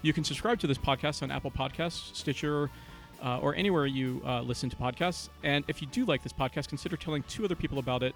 You 0.02 0.12
can 0.12 0.24
subscribe 0.24 0.58
to 0.60 0.66
this 0.66 0.78
podcast 0.78 1.22
on 1.22 1.30
Apple 1.30 1.50
Podcasts, 1.50 2.14
Stitcher, 2.14 2.70
uh, 3.22 3.38
or 3.38 3.54
anywhere 3.54 3.86
you 3.86 4.20
uh, 4.26 4.42
listen 4.42 4.68
to 4.70 4.76
podcasts. 4.76 5.28
And 5.42 5.64
if 5.68 5.80
you 5.80 5.88
do 5.88 6.04
like 6.04 6.22
this 6.22 6.32
podcast, 6.32 6.68
consider 6.68 6.96
telling 6.96 7.22
two 7.24 7.44
other 7.44 7.54
people 7.54 7.78
about 7.78 8.02
it 8.02 8.14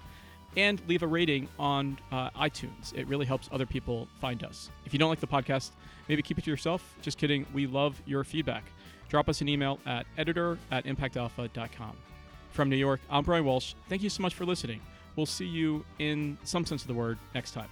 and 0.57 0.81
leave 0.87 1.03
a 1.03 1.07
rating 1.07 1.47
on 1.57 1.97
uh, 2.11 2.29
iTunes. 2.31 2.93
It 2.95 3.07
really 3.07 3.25
helps 3.25 3.49
other 3.51 3.65
people 3.65 4.07
find 4.19 4.43
us. 4.43 4.69
If 4.85 4.93
you 4.93 4.99
don't 4.99 5.09
like 5.09 5.19
the 5.19 5.27
podcast, 5.27 5.71
maybe 6.07 6.21
keep 6.21 6.37
it 6.37 6.43
to 6.43 6.51
yourself. 6.51 6.95
Just 7.01 7.17
kidding. 7.17 7.45
We 7.53 7.67
love 7.67 8.01
your 8.05 8.23
feedback. 8.23 8.63
Drop 9.09 9.29
us 9.29 9.41
an 9.41 9.49
email 9.49 9.79
at 9.85 10.05
editor 10.17 10.57
at 10.71 10.85
impactalpha.com. 10.85 11.97
From 12.51 12.69
New 12.69 12.75
York, 12.75 12.99
I'm 13.09 13.23
Brian 13.23 13.45
Walsh. 13.45 13.73
Thank 13.89 14.03
you 14.03 14.09
so 14.09 14.21
much 14.21 14.33
for 14.33 14.45
listening. 14.45 14.81
We'll 15.15 15.25
see 15.25 15.45
you 15.45 15.85
in 15.99 16.37
some 16.43 16.65
sense 16.65 16.81
of 16.81 16.87
the 16.87 16.93
word 16.93 17.17
next 17.33 17.51
time. 17.51 17.69